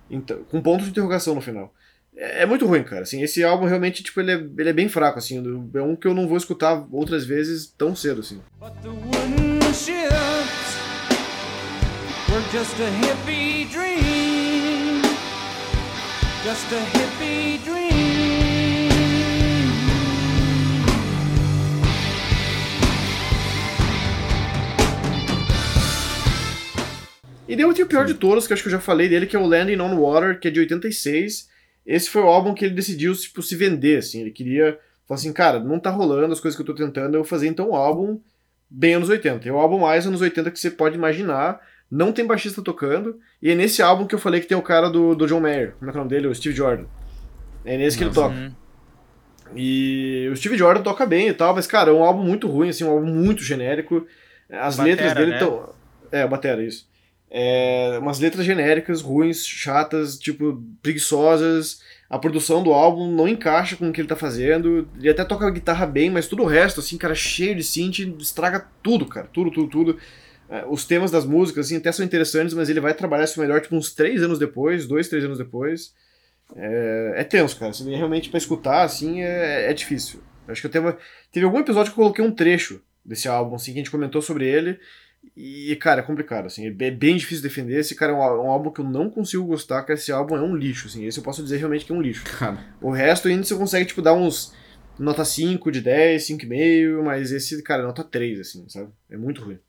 Então, 0.09 0.39
com 0.49 0.59
ponto 0.59 0.83
de 0.83 0.89
interrogação 0.89 1.35
no 1.35 1.41
final. 1.41 1.71
É, 2.15 2.43
é 2.43 2.45
muito 2.45 2.65
ruim, 2.65 2.83
cara. 2.83 3.03
Assim, 3.03 3.21
esse 3.21 3.43
álbum 3.43 3.65
realmente, 3.65 4.03
tipo, 4.03 4.19
ele 4.19 4.31
é, 4.31 4.35
ele 4.57 4.69
é 4.69 4.73
bem 4.73 4.89
fraco, 4.89 5.19
assim. 5.19 5.43
É 5.73 5.81
um 5.81 5.95
que 5.95 6.07
eu 6.07 6.13
não 6.13 6.27
vou 6.27 6.37
escutar 6.37 6.85
outras 6.91 7.25
vezes 7.25 7.73
tão 7.77 7.95
cedo, 7.95 8.21
assim. 8.21 8.41
E 27.49 27.55
daí 27.55 27.65
eu 27.65 27.73
tenho 27.73 27.87
o 27.87 27.89
pior 27.89 28.05
de 28.05 28.13
todos, 28.13 28.45
que 28.45 28.53
eu 28.53 28.55
acho 28.55 28.61
que 28.61 28.69
eu 28.69 28.73
já 28.73 28.79
falei 28.79 29.09
dele, 29.09 29.25
que 29.25 29.35
é 29.35 29.39
o 29.39 29.45
Landing 29.47 29.79
on 29.79 29.99
Water, 29.99 30.39
que 30.39 30.47
é 30.47 30.51
de 30.51 30.59
86. 30.59 31.49
Esse 31.85 32.09
foi 32.09 32.21
o 32.21 32.27
álbum 32.27 32.53
que 32.53 32.65
ele 32.65 32.73
decidiu 32.73 33.13
tipo, 33.15 33.41
se 33.41 33.55
vender, 33.55 33.97
assim. 33.97 34.21
Ele 34.21 34.31
queria. 34.31 34.79
Falar 35.07 35.19
assim, 35.19 35.33
cara, 35.33 35.59
não 35.59 35.79
tá 35.79 35.89
rolando 35.89 36.31
as 36.31 36.39
coisas 36.39 36.55
que 36.55 36.61
eu 36.61 36.65
tô 36.65 36.75
tentando, 36.75 37.15
eu 37.15 37.21
vou 37.21 37.27
fazer 37.27 37.47
então 37.47 37.71
um 37.71 37.75
álbum 37.75 38.19
bem 38.69 38.93
anos 38.93 39.09
80. 39.09 39.49
É 39.49 39.51
o 39.51 39.57
álbum 39.57 39.79
mais 39.79 40.05
anos 40.05 40.21
80 40.21 40.51
que 40.51 40.59
você 40.59 40.69
pode 40.69 40.95
imaginar. 40.95 41.59
Não 41.89 42.11
tem 42.13 42.25
baixista 42.25 42.61
tocando. 42.61 43.19
E 43.41 43.49
é 43.49 43.55
nesse 43.55 43.81
álbum 43.81 44.05
que 44.05 44.13
eu 44.13 44.19
falei 44.19 44.39
que 44.39 44.47
tem 44.47 44.57
o 44.57 44.61
cara 44.61 44.87
do, 44.89 45.15
do 45.15 45.25
John 45.25 45.39
Mayer. 45.39 45.73
Como 45.79 45.89
é 45.89 45.91
que 45.91 45.97
é 45.97 46.01
o 46.01 46.03
nome 46.03 46.15
dele? 46.15 46.27
O 46.27 46.35
Steve 46.35 46.55
Jordan. 46.55 46.85
É 47.65 47.75
nesse 47.75 47.97
que 47.97 48.03
ele 48.03 48.13
toca. 48.13 48.35
Uhum. 48.35 48.51
E 49.55 50.29
o 50.31 50.35
Steve 50.35 50.57
Jordan 50.57 50.83
toca 50.83 51.05
bem 51.05 51.27
e 51.29 51.33
tal, 51.33 51.55
mas, 51.55 51.65
cara, 51.65 51.89
é 51.89 51.93
um 51.93 52.03
álbum 52.03 52.21
muito 52.21 52.47
ruim, 52.47 52.69
assim, 52.69 52.83
um 52.83 52.91
álbum 52.91 53.07
muito 53.07 53.43
genérico. 53.43 54.05
As 54.49 54.77
Batera, 54.77 54.95
letras 54.95 55.13
dele 55.15 55.31
né? 55.31 55.37
estão. 55.37 55.73
É, 56.11 56.27
batera, 56.27 56.63
isso. 56.63 56.87
É, 57.31 57.97
umas 58.01 58.19
letras 58.19 58.45
genéricas, 58.45 59.01
ruins, 59.01 59.45
chatas, 59.45 60.17
tipo, 60.17 60.63
preguiçosas. 60.81 61.81
A 62.09 62.17
produção 62.17 62.63
do 62.63 62.73
álbum 62.73 63.11
não 63.11 63.27
encaixa 63.27 63.75
com 63.75 63.89
o 63.89 63.93
que 63.93 64.01
ele 64.01 64.07
tá 64.07 64.15
fazendo. 64.15 64.89
Ele 64.97 65.09
até 65.09 65.23
toca 65.23 65.45
a 65.45 65.51
guitarra 65.51 65.85
bem, 65.85 66.09
mas 66.09 66.27
tudo 66.27 66.43
o 66.43 66.47
resto, 66.47 66.79
assim, 66.79 66.97
cara, 66.97 67.13
cheio 67.13 67.55
de 67.55 67.63
synth, 67.63 67.99
estraga 68.19 68.67
tudo, 68.81 69.05
cara. 69.05 69.27
Tudo, 69.31 69.51
tudo, 69.51 69.69
tudo. 69.69 69.99
É, 70.49 70.65
Os 70.67 70.85
temas 70.85 71.11
das 71.11 71.25
músicas, 71.25 71.67
assim, 71.67 71.77
até 71.77 71.91
são 71.91 72.03
interessantes, 72.03 72.55
mas 72.55 72.67
ele 72.67 72.79
vai 72.79 72.95
trabalhar 72.95 73.25
isso 73.25 73.39
melhor, 73.39 73.61
tipo, 73.61 73.75
uns 73.75 73.93
três 73.93 74.23
anos 74.23 74.39
depois, 74.39 74.87
dois, 74.87 75.07
três 75.07 75.23
anos 75.23 75.37
depois. 75.37 75.93
É, 76.55 77.13
é 77.17 77.23
tenso, 77.23 77.57
cara. 77.59 77.69
Assim, 77.69 77.95
realmente 77.95 78.29
pra 78.29 78.39
escutar, 78.39 78.81
assim, 78.81 79.21
é, 79.21 79.69
é 79.69 79.73
difícil. 79.73 80.21
Acho 80.47 80.61
que 80.61 80.67
eu 80.67 80.71
teve, 80.71 80.95
teve 81.31 81.45
algum 81.45 81.59
episódio 81.59 81.93
que 81.93 81.99
eu 81.99 82.03
coloquei 82.03 82.25
um 82.25 82.31
trecho 82.31 82.81
desse 83.05 83.27
álbum, 83.27 83.55
assim, 83.55 83.71
que 83.71 83.77
a 83.77 83.81
gente 83.81 83.91
comentou 83.91 84.19
sobre 84.19 84.47
ele. 84.47 84.79
E, 85.35 85.75
cara, 85.77 86.01
é 86.01 86.03
complicado, 86.03 86.45
assim, 86.47 86.67
é 86.67 86.71
bem- 86.71 87.17
difícil 87.17 87.41
defender. 87.43 87.79
Esse 87.79 87.95
cara 87.95 88.11
é 88.11 88.15
um, 88.15 88.19
um 88.19 88.51
álbum 88.51 88.71
que 88.71 88.81
eu 88.81 88.85
não 88.85 89.09
consigo 89.09 89.45
gostar, 89.45 89.83
que 89.83 89.91
esse 89.93 90.11
álbum 90.11 90.35
é 90.35 90.41
um 90.41 90.55
lixo, 90.55 90.87
assim. 90.87 91.05
Esse 91.05 91.19
eu 91.19 91.23
posso 91.23 91.41
dizer 91.43 91.57
realmente 91.57 91.85
que 91.85 91.91
é 91.91 91.95
um 91.95 92.01
lixo. 92.01 92.23
Cara, 92.37 92.57
O 92.81 92.91
resto 92.91 93.27
ainda 93.27 93.43
você 93.43 93.55
consegue, 93.55 93.85
tipo, 93.85 94.01
dar 94.01 94.13
uns 94.13 94.53
nota 94.97 95.23
5 95.23 95.71
de 95.71 95.81
10, 95.81 96.27
5,5, 96.27 97.03
mas 97.03 97.31
esse, 97.31 97.61
cara, 97.63 97.83
é 97.83 97.85
nota 97.85 98.03
3, 98.03 98.39
assim, 98.41 98.67
sabe? 98.67 98.89
É 99.09 99.15
muito 99.17 99.41
ruim. 99.43 99.59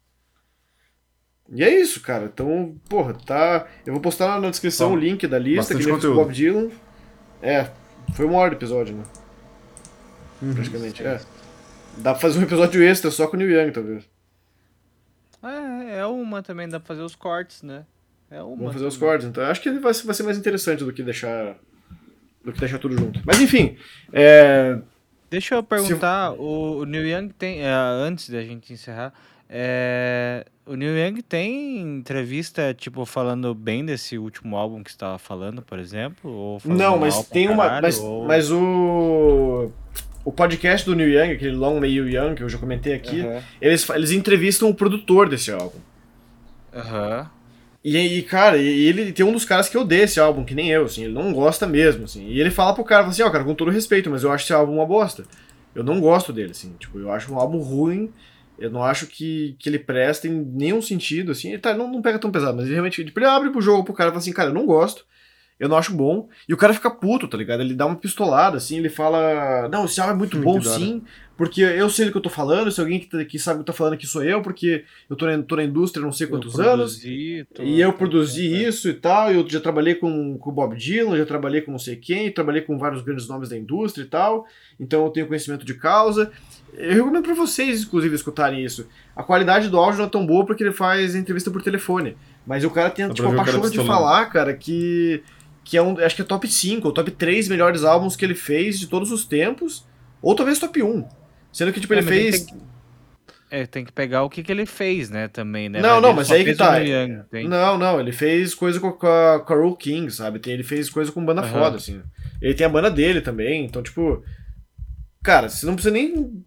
E 1.53 1.63
é 1.65 1.81
isso, 1.81 2.01
cara. 2.01 2.27
Então, 2.33 2.77
porra, 2.89 3.15
tá. 3.15 3.67
Eu 3.85 3.93
vou 3.93 4.01
postar 4.03 4.41
na 4.41 4.51
descrição 4.51 4.91
Bom, 4.91 4.97
o 4.97 4.99
link 4.99 5.27
da 5.27 5.39
lista, 5.39 5.75
que 5.75 5.85
o. 5.91 6.15
Bob 6.15 6.33
Dylan. 6.33 6.69
É, 7.43 7.69
foi 8.15 8.25
uma 8.27 8.39
hora 8.39 8.51
de 8.51 8.57
episódio, 8.57 8.95
né? 8.97 9.05
Praticamente, 10.55 11.03
é. 11.03 11.21
Dá 11.99 12.13
pra 12.13 12.21
fazer 12.21 12.39
um 12.39 12.43
episódio 12.43 12.83
extra 12.83 13.11
só 13.11 13.27
com 13.27 13.37
o 13.37 13.39
Neil 13.39 13.51
Young, 13.51 13.73
talvez. 13.73 14.05
É, 15.43 15.99
é 16.01 16.07
uma 16.07 16.43
também, 16.43 16.69
dá 16.69 16.79
pra 16.79 16.87
fazer 16.89 17.03
os 17.03 17.15
cortes, 17.15 17.63
né? 17.63 17.85
É 18.31 18.43
uma. 18.43 18.57
Vamos 18.57 18.73
fazer 18.75 18.87
os 18.87 18.95
também. 18.95 19.09
cortes, 19.09 19.27
então. 19.29 19.45
Acho 19.45 19.61
que 19.61 19.71
vai 19.79 19.95
ser, 19.95 20.07
vai 20.07 20.15
ser 20.15 20.23
mais 20.23 20.39
interessante 20.39 20.85
do 20.85 20.93
que 20.93 21.03
deixar. 21.03 21.57
Do 22.45 22.53
que 22.53 22.61
deixar 22.61 22.79
tudo 22.79 22.97
junto. 22.97 23.21
Mas 23.25 23.41
enfim, 23.41 23.77
é, 24.13 24.79
Deixa 25.31 25.55
eu 25.55 25.63
perguntar, 25.63 26.33
o, 26.33 26.79
o 26.81 26.85
Neil 26.85 27.07
Young 27.07 27.29
tem, 27.29 27.61
é, 27.63 27.71
antes 27.73 28.29
da 28.31 28.43
gente 28.43 28.73
encerrar, 28.73 29.13
é, 29.49 30.45
o 30.67 30.75
Neil 30.75 30.97
Young 30.97 31.23
tem 31.23 31.79
entrevista, 31.81 32.73
tipo, 32.75 33.05
falando 33.05 33.55
bem 33.55 33.85
desse 33.85 34.17
último 34.19 34.57
álbum 34.57 34.83
que 34.83 34.91
você 34.91 34.97
estava 34.97 35.19
falando, 35.19 35.61
por 35.63 35.79
exemplo? 35.79 36.59
Não, 36.65 36.99
mas 36.99 37.27
tem 37.29 37.49
uma. 37.49 37.65
caralho, 37.65 37.83
Mas, 37.83 37.99
ou- 38.01 38.25
mas 38.27 38.51
o. 38.51 39.71
O 40.25 40.31
podcast 40.31 40.85
do 40.85 40.95
Neil 40.95 41.11
Young, 41.11 41.33
aquele 41.33 41.57
Long 41.57 41.81
May 41.81 41.91
You 41.91 42.09
Young, 42.09 42.35
que 42.35 42.43
eu 42.43 42.49
já 42.49 42.59
comentei 42.59 42.93
aqui, 42.93 43.23
Aham. 43.23 43.43
eles, 43.61 43.89
eles 43.89 44.11
entrevistam 44.11 44.69
o 44.69 44.75
produtor 44.75 45.29
desse 45.29 45.51
álbum. 45.51 45.79
Aham. 46.75 47.31
E 47.83 47.97
aí, 47.97 48.23
cara, 48.23 48.59
e 48.59 48.87
ele 48.87 49.11
tem 49.11 49.25
um 49.25 49.33
dos 49.33 49.47
caras 49.47 49.69
que 49.69 49.79
odeia 49.79 50.03
esse 50.03 50.21
álbum, 50.21 50.45
que 50.45 50.55
nem 50.55 50.69
eu, 50.69 50.85
assim, 50.85 51.05
ele 51.05 51.15
não 51.15 51.33
gosta 51.33 51.67
mesmo, 51.67 52.05
assim. 52.05 52.27
E 52.27 52.39
ele 52.39 52.51
fala 52.51 52.75
pro 52.75 52.85
cara, 52.85 53.07
assim, 53.07 53.23
ó, 53.23 53.31
cara, 53.31 53.43
com 53.43 53.55
todo 53.55 53.71
respeito, 53.71 54.11
mas 54.11 54.23
eu 54.23 54.31
acho 54.31 54.45
esse 54.45 54.53
álbum 54.53 54.75
uma 54.75 54.87
bosta. 54.87 55.25
Eu 55.75 55.83
não 55.83 55.99
gosto 55.99 56.33
dele, 56.33 56.51
assim. 56.51 56.75
Tipo, 56.79 56.99
eu 56.99 57.11
acho 57.11 57.33
um 57.33 57.39
álbum 57.39 57.59
ruim. 57.59 58.13
Eu 58.59 58.71
não 58.71 58.85
acho 58.85 59.07
que, 59.07 59.57
que 59.59 59.69
ele 59.69 59.79
presta 59.79 60.29
em 60.29 60.33
nenhum 60.33 60.83
sentido, 60.83 61.33
assim. 61.33 61.49
Ele 61.49 61.59
tá, 61.59 61.73
não, 61.73 61.91
não 61.91 62.03
pega 62.03 62.19
tão 62.19 62.31
pesado, 62.31 62.55
mas 62.55 62.67
ele 62.67 62.75
realmente. 62.75 63.03
Tipo, 63.03 63.19
ele 63.19 63.27
abre 63.27 63.49
pro 63.49 63.63
jogo 63.63 63.85
pro 63.85 63.95
cara 63.95 64.09
e 64.09 64.13
fala 64.13 64.21
assim, 64.21 64.33
cara, 64.33 64.51
eu 64.51 64.55
não 64.55 64.67
gosto. 64.67 65.07
Eu 65.61 65.69
não 65.69 65.77
acho 65.77 65.93
bom. 65.95 66.27
E 66.49 66.55
o 66.55 66.57
cara 66.57 66.73
fica 66.75 66.91
puto, 66.91 67.29
tá 67.29 67.37
ligado? 67.37 67.61
Ele 67.61 67.75
dá 67.75 67.85
uma 67.87 67.95
pistolada, 67.97 68.57
assim, 68.57 68.79
ele 68.79 68.89
fala. 68.89 69.69
Não, 69.69 69.85
esse 69.85 70.01
álbum 70.01 70.15
é 70.15 70.17
muito 70.17 70.39
Hum, 70.39 70.43
bom, 70.43 70.61
sim. 70.63 71.03
Porque 71.37 71.63
eu 71.63 71.89
sei 71.89 72.05
do 72.07 72.13
que 72.13 72.19
eu 72.19 72.23
tô 72.23 72.29
falando, 72.29 72.71
se 72.71 72.81
alguém 72.81 72.99
que, 73.01 73.07
tá- 73.07 73.25
que 73.25 73.39
sabe 73.39 73.61
o 73.61 73.63
que 73.63 73.67
tô 73.67 73.73
falando 73.73 73.95
aqui 73.95 74.07
sou 74.07 74.23
eu, 74.23 74.43
porque 74.43 74.85
eu 75.09 75.17
tô 75.17 75.25
na, 75.27 75.43
tô 75.43 75.57
na 75.57 75.65
indústria 75.65 76.03
há 76.03 76.05
não 76.05 76.13
sei 76.13 76.27
quantos 76.27 76.59
Eu 76.59 76.69
anos. 76.69 77.01
tô- 77.55 77.63
E 77.63 77.81
eu 77.81 77.93
produzi 77.95 78.51
tô- 78.51 78.57
isso 78.57 78.89
e 78.91 78.93
tal, 78.95 79.33
eu 79.33 79.49
já 79.49 79.59
trabalhei 79.59 79.95
com, 79.95 80.39
o 80.39 80.53
Bob 80.53 80.77
Dylan, 80.77 81.17
já 81.17 81.25
trabalhei 81.25 81.63
com 81.63 81.73
não 81.73 81.79
sei 81.79 81.97
quem, 81.97 82.31
trabalhei 82.31 82.61
com 82.61 82.77
vários 82.77 83.01
grandes 83.01 83.27
nomes 83.27 83.49
da 83.49 83.57
indústria 83.57 84.03
e 84.05 84.07
tal, 84.07 84.45
então 84.79 85.03
eu 85.05 85.11
tenho 85.11 85.27
conhecimento 85.27 85.65
de 85.65 85.73
causa. 85.73 86.31
Eu 86.75 86.95
recomendo 86.97 87.25
pra 87.25 87.35
vocês, 87.35 87.85
inclusive, 87.85 88.15
escutarem 88.15 88.63
isso. 88.63 88.87
A 89.17 89.23
qualidade 89.23 89.71
do 89.71 89.79
áudio 89.79 89.99
não 90.01 90.07
é 90.07 90.11
tão 90.11 90.27
boa 90.27 90.45
porque 90.45 90.63
ele 90.63 90.73
faz 90.73 91.15
entrevista 91.15 91.51
por 91.51 91.63
telefone, 91.63 92.19
mas 92.47 92.65
o 92.65 92.71
cara 92.71 92.91
tem 92.91 93.09
tipo, 93.09 93.27
a 93.27 93.31
o 93.31 93.35
cara 93.35 93.47
pachorra 93.47 93.71
de 93.71 93.79
falar, 93.87 94.27
cara, 94.27 94.53
que, 94.55 95.23
que 95.71 95.77
é 95.77 95.83
um, 95.83 95.97
acho 96.01 96.17
que 96.17 96.23
é 96.23 96.25
top 96.25 96.49
5 96.49 96.89
ou 96.89 96.93
top 96.93 97.13
3 97.13 97.47
melhores 97.47 97.85
álbuns 97.85 98.17
que 98.17 98.25
ele 98.25 98.35
fez 98.35 98.77
de 98.77 98.89
todos 98.89 99.13
os 99.13 99.25
tempos, 99.25 99.87
ou 100.21 100.35
talvez 100.35 100.59
top 100.59 100.83
1. 100.83 101.07
Sendo 101.53 101.73
que, 101.73 101.79
tipo, 101.81 101.95
É, 101.95 101.99
ele 101.99 102.07
mas 102.07 102.13
fez. 102.17 102.45
tem 102.45 102.47
que- 102.59 102.65
É, 103.53 103.67
tem 103.67 103.85
que 103.85 103.93
pegar 103.93 104.25
o 104.25 104.29
que, 104.31 104.43
que 104.43 104.51
ele 104.51 104.67
fez, 104.67 105.11
né, 105.11 105.29
também, 105.29 105.69
né? 105.69 105.81
Não, 105.81 105.93
Vai 105.93 106.01
não, 106.01 106.13
mas 106.13 106.31
aí 106.33 106.45
que 106.45 106.57
tá. 106.57 106.79
Young, 106.79 107.23
Não, 107.49 107.79
não, 107.79 108.01
ele 108.01 108.11
fez 108.11 108.53
coisa 108.53 108.81
com, 108.81 109.07
a, 109.07 109.37
Roll 109.37 109.77
King, 109.77 110.11
sabe? 110.11 110.41
Tem, 110.41 110.55
ele 110.55 110.65
fez 110.65 110.91
coisa 110.91 111.13
com 111.13 111.25
banda 111.25 111.43
Aham. 111.43 111.53
foda, 111.53 111.77
assim. 111.77 112.03
Ele 112.43 112.55
tem 112.55 112.67
a 112.67 112.71
banda 112.71 112.91
dele 112.91 113.21
também, 113.21 113.65
então, 113.65 113.81
tipo. 113.81 114.25
Cara, 115.23 115.49
você 115.49 115.67
não 115.67 115.75
precisa 115.75 115.93
nem 115.95 116.45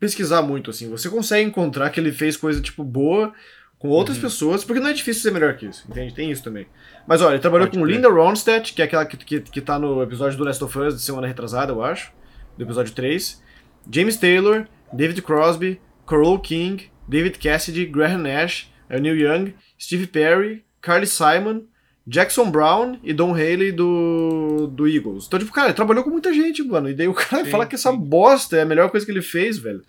pesquisar 0.00 0.42
muito, 0.42 0.70
assim. 0.70 0.90
Você 0.90 1.08
consegue 1.08 1.48
encontrar 1.48 1.90
que 1.90 2.00
ele 2.00 2.10
fez 2.10 2.36
coisa, 2.36 2.60
tipo, 2.60 2.82
boa 2.82 3.32
com 3.78 3.88
outras 3.88 4.16
Uhum. 4.16 4.22
pessoas, 4.22 4.64
porque 4.64 4.80
não 4.80 4.88
é 4.88 4.92
difícil 4.92 5.22
ser 5.22 5.30
melhor 5.30 5.56
que 5.56 5.66
isso, 5.66 5.84
entende? 5.88 6.14
Tem 6.14 6.30
isso 6.30 6.42
também. 6.42 6.66
Mas 7.06 7.20
olha, 7.20 7.34
ele 7.34 7.40
trabalhou 7.42 7.66
Pode 7.66 7.78
com 7.78 7.84
crer. 7.84 7.96
Linda 7.96 8.08
Ronstadt, 8.08 8.72
que 8.72 8.80
é 8.80 8.84
aquela 8.86 9.04
que, 9.04 9.16
que, 9.16 9.40
que 9.40 9.60
tá 9.60 9.78
no 9.78 10.02
episódio 10.02 10.38
do 10.38 10.44
Last 10.44 10.62
of 10.64 10.78
Us 10.78 10.94
de 10.94 11.02
semana 11.02 11.26
retrasada, 11.26 11.72
eu 11.72 11.82
acho. 11.82 12.12
Do 12.56 12.64
episódio 12.64 12.94
3. 12.94 13.42
James 13.90 14.16
Taylor, 14.16 14.66
David 14.92 15.20
Crosby, 15.22 15.80
Carole 16.06 16.40
King, 16.40 16.90
David 17.06 17.38
Cassidy, 17.38 17.84
Graham 17.84 18.18
Nash, 18.18 18.70
Neil 18.88 19.16
Young, 19.16 19.54
Steve 19.78 20.06
Perry, 20.06 20.64
Carly 20.80 21.06
Simon, 21.06 21.62
Jackson 22.06 22.50
Brown 22.50 22.98
e 23.02 23.12
Don 23.12 23.32
Haley 23.32 23.72
do, 23.72 24.66
do 24.68 24.86
Eagles. 24.88 25.26
Então, 25.26 25.38
tipo, 25.38 25.52
cara, 25.52 25.68
ele 25.68 25.74
trabalhou 25.74 26.04
com 26.04 26.10
muita 26.10 26.32
gente, 26.32 26.62
mano. 26.62 26.88
E 26.88 26.94
daí 26.94 27.08
o 27.08 27.14
cara 27.14 27.44
Sim, 27.44 27.50
fala 27.50 27.66
que 27.66 27.74
essa 27.74 27.90
sim. 27.90 27.96
bosta 27.98 28.56
é 28.56 28.62
a 28.62 28.66
melhor 28.66 28.90
coisa 28.90 29.04
que 29.04 29.12
ele 29.12 29.22
fez, 29.22 29.58
velho. 29.58 29.82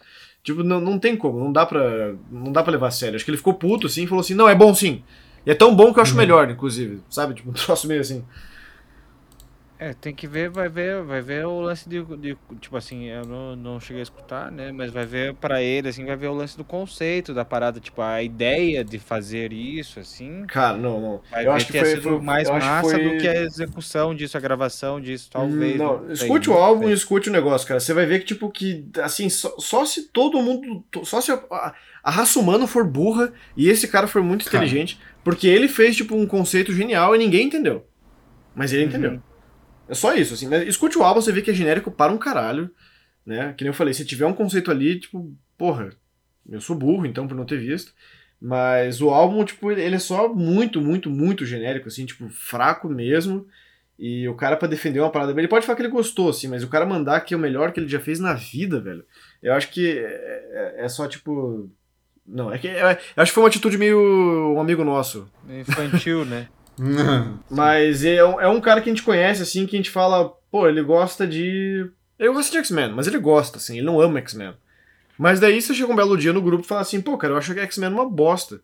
Tipo, 0.46 0.62
não, 0.62 0.80
não 0.80 1.00
tem 1.00 1.18
como, 1.18 1.40
não 1.40 1.52
dá 1.52 1.66
pra. 1.66 2.14
Não 2.32 2.52
dá 2.52 2.62
pra 2.62 2.72
levar 2.72 2.90
a 2.90 2.92
sério. 2.92 3.16
Acho 3.16 3.26
que 3.26 3.32
ele 3.32 3.38
ficou 3.38 3.56
puto 3.56 3.88
assim 3.88 4.04
e 4.04 4.08
falou 4.08 4.22
assim: 4.22 4.36
não, 4.36 4.48
é 4.48 4.54
bom 4.54 4.76
sim. 4.76 5.02
E 5.44 5.50
é 5.50 5.56
tão 5.56 5.76
bom 5.76 5.92
que 5.92 5.98
eu 5.98 6.04
acho 6.04 6.16
melhor, 6.16 6.48
inclusive. 6.52 7.02
Sabe? 7.10 7.34
Tipo, 7.34 7.50
um 7.50 7.54
troço 7.58 7.88
meio 7.88 8.00
assim. 8.00 8.24
É, 9.86 9.94
tem 9.94 10.16
que 10.16 10.26
ver, 10.26 10.50
vai 10.50 10.68
ver, 10.68 11.04
vai 11.04 11.22
ver 11.22 11.46
o 11.46 11.62
lance 11.62 11.88
de, 11.88 12.04
de- 12.18 12.36
tipo 12.60 12.76
assim, 12.76 13.04
eu 13.04 13.24
não, 13.24 13.56
não 13.56 13.80
cheguei 13.80 14.02
a 14.02 14.04
escutar, 14.04 14.52
né, 14.52 14.72
mas 14.72 14.92
vai 14.92 15.06
ver 15.06 15.36
pra 15.36 15.62
ele, 15.62 15.90
assim, 15.90 16.04
vai 16.04 16.16
ver 16.16 16.26
o 16.26 16.34
lance 16.34 16.58
do 16.58 16.64
conceito 16.66 17.36
da 17.36 17.46
parada, 17.46 17.80
tipo, 17.80 18.02
a 18.02 18.24
ideia 18.24 18.84
de 18.84 18.98
fazer 18.98 19.54
isso, 19.54 20.00
assim, 20.00 20.44
Cara, 20.48 20.76
não, 20.76 21.00
não. 21.00 21.22
vai 21.30 21.46
eu 21.46 21.52
acho 21.52 21.68
que 21.68 21.74
foi, 21.80 21.98
foi 21.98 22.20
mais 22.20 22.50
massa 22.50 22.90
foi... 22.98 23.04
do 23.04 23.22
que 23.22 23.28
a 23.28 23.44
execução 23.44 24.16
disso, 24.16 24.36
a 24.36 24.40
gravação 24.40 25.00
disso, 25.00 25.30
talvez. 25.32 25.78
Não, 25.78 26.04
sei, 26.08 26.14
escute 26.14 26.50
o 26.50 26.54
não 26.54 26.60
álbum 26.64 26.90
e 26.90 26.94
escute 26.94 27.30
o 27.30 27.32
negócio, 27.32 27.68
cara. 27.68 27.80
Você 27.80 27.94
vai 27.94 28.08
ver 28.08 28.20
que, 28.22 28.26
tipo, 28.26 28.50
que, 28.50 28.90
assim, 29.04 29.30
só, 29.30 29.54
só 29.60 29.86
se 29.86 30.08
todo 30.12 30.42
mundo. 30.42 30.84
Só 31.04 31.22
se 31.22 31.32
a, 31.32 31.36
a- 31.52 31.76
a 32.04 32.10
raça 32.12 32.40
humana 32.40 32.66
for 32.66 32.84
burra 32.88 33.32
e 33.56 33.70
esse 33.70 33.88
cara 33.88 34.08
for 34.08 34.24
muito 34.24 34.46
Cara. 34.46 34.66
inteligente, 34.66 35.00
porque 35.24 35.48
ele 35.48 35.68
fez, 35.68 35.96
tipo, 35.96 36.16
um 36.16 36.26
conceito 36.26 36.74
genial 36.74 37.16
e 37.16 37.20
ninguém 37.20 37.46
entendeu. 37.48 37.88
Mas 38.56 38.74
ele 38.74 38.84
Uhum. 38.84 38.90
entendeu. 38.90 39.22
É 39.88 39.94
só 39.94 40.14
isso, 40.16 40.34
assim. 40.34 40.48
Mas 40.48 40.68
escute 40.68 40.98
o 40.98 41.04
álbum, 41.04 41.22
você 41.22 41.32
vê 41.32 41.42
que 41.42 41.52
é 41.52 41.54
genérico 41.54 41.92
para 41.92 42.12
um 42.12 42.18
caralho, 42.18 42.70
né? 43.26 43.54
Que 43.58 43.64
nem 43.64 43.70
eu 43.70 43.74
falei, 43.74 43.94
se 43.94 44.06
tiver 44.06 44.26
um 44.26 44.34
conceito 44.34 44.72
ali, 44.72 45.00
tipo, 45.00 45.34
porra, 45.58 45.90
eu 46.50 46.60
sou 46.62 46.76
burro, 46.76 47.06
então, 47.06 47.28
por 47.28 47.36
não 47.36 47.46
ter 47.46 47.58
visto. 47.60 47.94
Mas 48.42 49.02
o 49.02 49.10
álbum, 49.10 49.44
tipo, 49.46 49.72
ele 49.72 49.96
é 49.96 50.00
só 50.00 50.28
muito, 50.34 50.82
muito, 50.82 51.10
muito 51.10 51.46
genérico, 51.46 51.88
assim, 51.88 52.06
tipo, 52.06 52.28
fraco 52.30 52.88
mesmo. 52.90 53.48
E 53.98 54.28
o 54.28 54.36
cara, 54.36 54.58
pra 54.58 54.68
defender 54.68 55.00
uma 55.00 55.10
parada, 55.10 55.32
ele 55.40 55.48
pode 55.48 55.66
falar 55.66 55.78
que 55.78 55.82
ele 55.82 55.90
gostou, 55.90 56.30
assim, 56.30 56.48
mas 56.50 56.64
o 56.64 56.68
cara 56.68 56.86
mandar 56.86 57.22
que 57.22 57.34
é 57.34 57.38
o 57.38 57.40
melhor 57.40 57.72
que 57.72 57.80
ele 57.80 57.88
já 57.88 58.00
fez 58.00 58.20
na 58.20 58.34
vida, 58.34 58.80
velho. 58.82 59.06
Eu 59.42 59.54
acho 59.54 59.70
que 59.72 59.98
é, 59.98 60.76
é- 60.80 60.86
é 60.86 60.90
só, 60.90 61.08
tipo. 61.08 61.70
Não, 62.28 62.52
é 62.52 62.58
que. 62.58 62.68
é- 62.68 63.00
eu 63.16 63.24
acho 63.24 63.32
que 63.32 63.36
foi 63.36 63.44
uma 63.44 63.50
atitude 63.50 63.78
meio. 63.78 64.54
um 64.54 64.60
amigo 64.60 64.84
nosso. 64.84 65.30
Infantil, 65.50 66.26
né? 66.26 66.48
Mas 67.50 68.04
é, 68.04 68.16
é 68.18 68.48
um 68.48 68.62
cara 68.62 68.82
que 68.82 68.90
a 68.90 68.94
gente 68.94 69.04
conhece, 69.04 69.42
assim, 69.42 69.66
que 69.66 69.76
a 69.76 69.80
gente 69.80 69.90
fala, 69.90 70.30
pô, 70.52 70.68
ele 70.68 70.84
gosta 70.84 71.26
de. 71.26 71.90
Ele 72.18 72.32
gosta 72.32 72.52
de 72.52 72.58
X-Men, 72.60 72.94
mas 72.94 73.08
ele 73.08 73.18
gosta, 73.18 73.58
assim, 73.58 73.78
ele 73.78 73.86
não 73.86 74.00
ama 74.00 74.20
X-Men. 74.20 74.54
Mas 75.18 75.40
daí 75.40 75.62
você 75.62 75.74
chega 75.74 75.92
um 75.92 75.96
belo 75.96 76.18
dia 76.18 76.32
no 76.32 76.42
grupo 76.42 76.64
e 76.64 76.68
fala 76.68 76.80
assim, 76.80 77.02
pô, 77.02 77.18
cara, 77.18 77.34
eu 77.34 77.38
acho 77.38 77.54
que 77.54 77.60
X-Men 77.60 77.90
é 77.90 77.94
uma 77.94 78.10
bosta. 78.10 78.62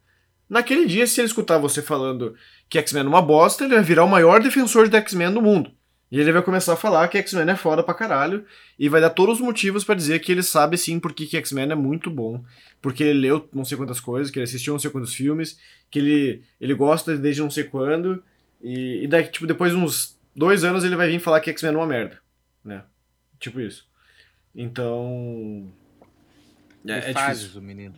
Naquele 0.50 0.86
dia, 0.86 1.06
se 1.06 1.19
ele 1.19 1.28
escutar 1.28 1.58
você 1.58 1.82
falando 1.82 2.34
que 2.69 2.78
X-Men 2.78 3.04
é 3.04 3.08
uma 3.08 3.21
bosta, 3.21 3.65
ele 3.65 3.76
vai 3.76 3.84
virar 3.84 4.06
o 4.06 4.10
maior 4.10 4.41
defensor 4.41 4.88
de 4.88 4.97
X-Men 4.97 5.34
do 5.34 5.41
mundo. 5.41 5.71
E 6.12 6.19
ele 6.19 6.34
vai 6.34 6.41
começar 6.41 6.74
a 6.74 6.78
falar 6.78 7.08
que 7.08 7.17
X-Men 7.17 7.52
é 7.52 7.56
foda 7.56 7.82
pra 7.82 7.93
caralho 7.93 8.45
e 8.78 8.89
vai 8.89 9.00
dar 9.00 9.12
todos 9.12 9.36
os 9.36 9.41
motivos 9.41 9.86
pra 9.86 9.95
dizer 9.95 10.19
que 10.19 10.30
ele 10.30 10.43
sabe 10.43 10.78
sim 10.78 11.00
porque 11.00 11.26
que 11.26 11.38
X-Men 11.38 11.71
é 11.71 11.76
muito 11.76 12.12
bom. 12.12 12.43
Porque 12.82 13.02
ele 13.02 13.19
leu 13.19 13.50
não 13.54 13.63
sei 13.63 13.78
quantas 13.78 14.02
coisas, 14.02 14.30
que 14.30 14.38
ele 14.38 14.43
assistiu 14.43 14.74
não 14.74 14.80
sei 14.80 14.91
quantos 14.91 15.13
filmes, 15.13 15.58
que 15.89 16.00
ele, 16.00 16.43
ele 16.60 16.74
gosta 16.74 17.17
desde 17.17 17.41
não 17.41 17.50
sei 17.50 17.63
quando. 17.63 18.21
E, 18.62 19.06
e 19.06 19.08
daí, 19.08 19.24
tipo, 19.28 19.47
depois 19.47 19.71
de 19.71 19.78
uns 19.78 20.19
dois 20.36 20.65
anos 20.65 20.84
ele 20.84 20.97
vai 20.97 21.08
vir 21.08 21.19
falar 21.19 21.39
que 21.39 21.50
X-Men 21.50 21.74
é 21.74 21.78
uma 21.78 21.88
merda. 21.88 22.19
Né? 22.63 22.84
Tipo 23.39 23.62
isso. 23.62 23.88
Então. 24.54 25.71
É, 26.86 27.12
é 27.12 27.13
fases, 27.13 27.43
difícil. 27.43 27.62
o 27.62 27.63
menino. 27.63 27.95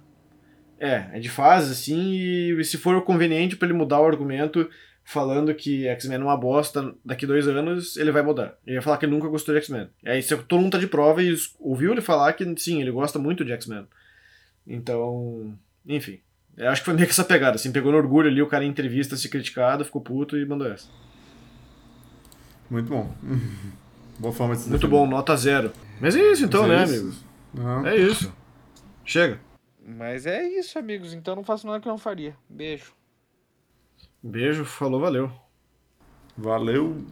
É, 0.80 1.10
é 1.13 1.19
de 1.19 1.30
fase, 1.30 1.71
assim, 1.71 2.12
e 2.60 2.63
se 2.63 2.78
for 2.78 3.02
conveniente 3.04 3.56
pra 3.56 3.67
ele 3.67 3.78
mudar 3.78 4.02
o 4.02 4.06
argumento 4.06 4.69
falando 5.03 5.53
que 5.53 5.87
X-Men 5.87 6.19
é 6.19 6.23
uma 6.23 6.37
bosta 6.37 6.93
daqui 7.03 7.25
dois 7.25 7.47
anos, 7.47 7.97
ele 7.97 8.11
vai 8.11 8.21
mudar. 8.21 8.57
Ele 8.65 8.77
vai 8.77 8.83
falar 8.83 8.97
que 8.97 9.05
ele 9.05 9.13
nunca 9.13 9.27
gostou 9.27 9.53
de 9.53 9.59
X-Men. 9.61 9.89
E 10.03 10.09
aí 10.09 10.23
todo 10.23 10.61
mundo 10.61 10.71
tá 10.71 10.77
de 10.77 10.87
prova 10.87 11.21
e 11.21 11.35
ouviu 11.59 11.91
ele 11.91 12.01
falar 12.01 12.33
que 12.33 12.45
sim, 12.57 12.81
ele 12.81 12.91
gosta 12.91 13.19
muito 13.19 13.43
de 13.43 13.51
X-Men. 13.51 13.87
Então, 14.65 15.53
enfim. 15.85 16.19
Eu 16.55 16.69
acho 16.69 16.81
que 16.81 16.85
foi 16.85 16.93
meio 16.93 17.07
que 17.07 17.11
essa 17.11 17.25
pegada, 17.25 17.55
assim, 17.55 17.71
pegou 17.71 17.91
no 17.91 17.97
orgulho 17.97 18.29
ali, 18.29 18.41
o 18.41 18.47
cara 18.47 18.63
em 18.63 18.69
entrevista 18.69 19.17
se 19.17 19.27
criticado, 19.27 19.83
ficou 19.83 20.01
puto 20.01 20.37
e 20.37 20.45
mandou 20.45 20.67
essa. 20.67 20.87
Muito 22.69 22.89
bom. 22.89 23.13
Boa 24.19 24.33
forma 24.33 24.55
de 24.55 24.61
se 24.61 24.69
Muito 24.69 24.87
bom, 24.87 25.07
nota 25.07 25.35
zero. 25.35 25.73
Mas 25.99 26.15
é 26.15 26.31
isso 26.31 26.45
então, 26.45 26.67
Mas 26.67 26.71
é 26.71 26.75
né, 26.75 26.83
isso. 26.83 27.25
amigos? 27.55 27.87
É 27.87 27.95
isso. 27.95 28.33
Chega. 29.03 29.39
Mas 29.85 30.25
é 30.25 30.47
isso, 30.47 30.77
amigos, 30.79 31.13
então 31.13 31.35
não 31.35 31.43
faço 31.43 31.67
nada 31.67 31.79
que 31.79 31.87
eu 31.87 31.91
não 31.91 31.97
faria. 31.97 32.35
Beijo. 32.47 32.93
Beijo, 34.23 34.63
falou, 34.63 35.01
valeu. 35.01 35.29
Valeu. 36.38 37.05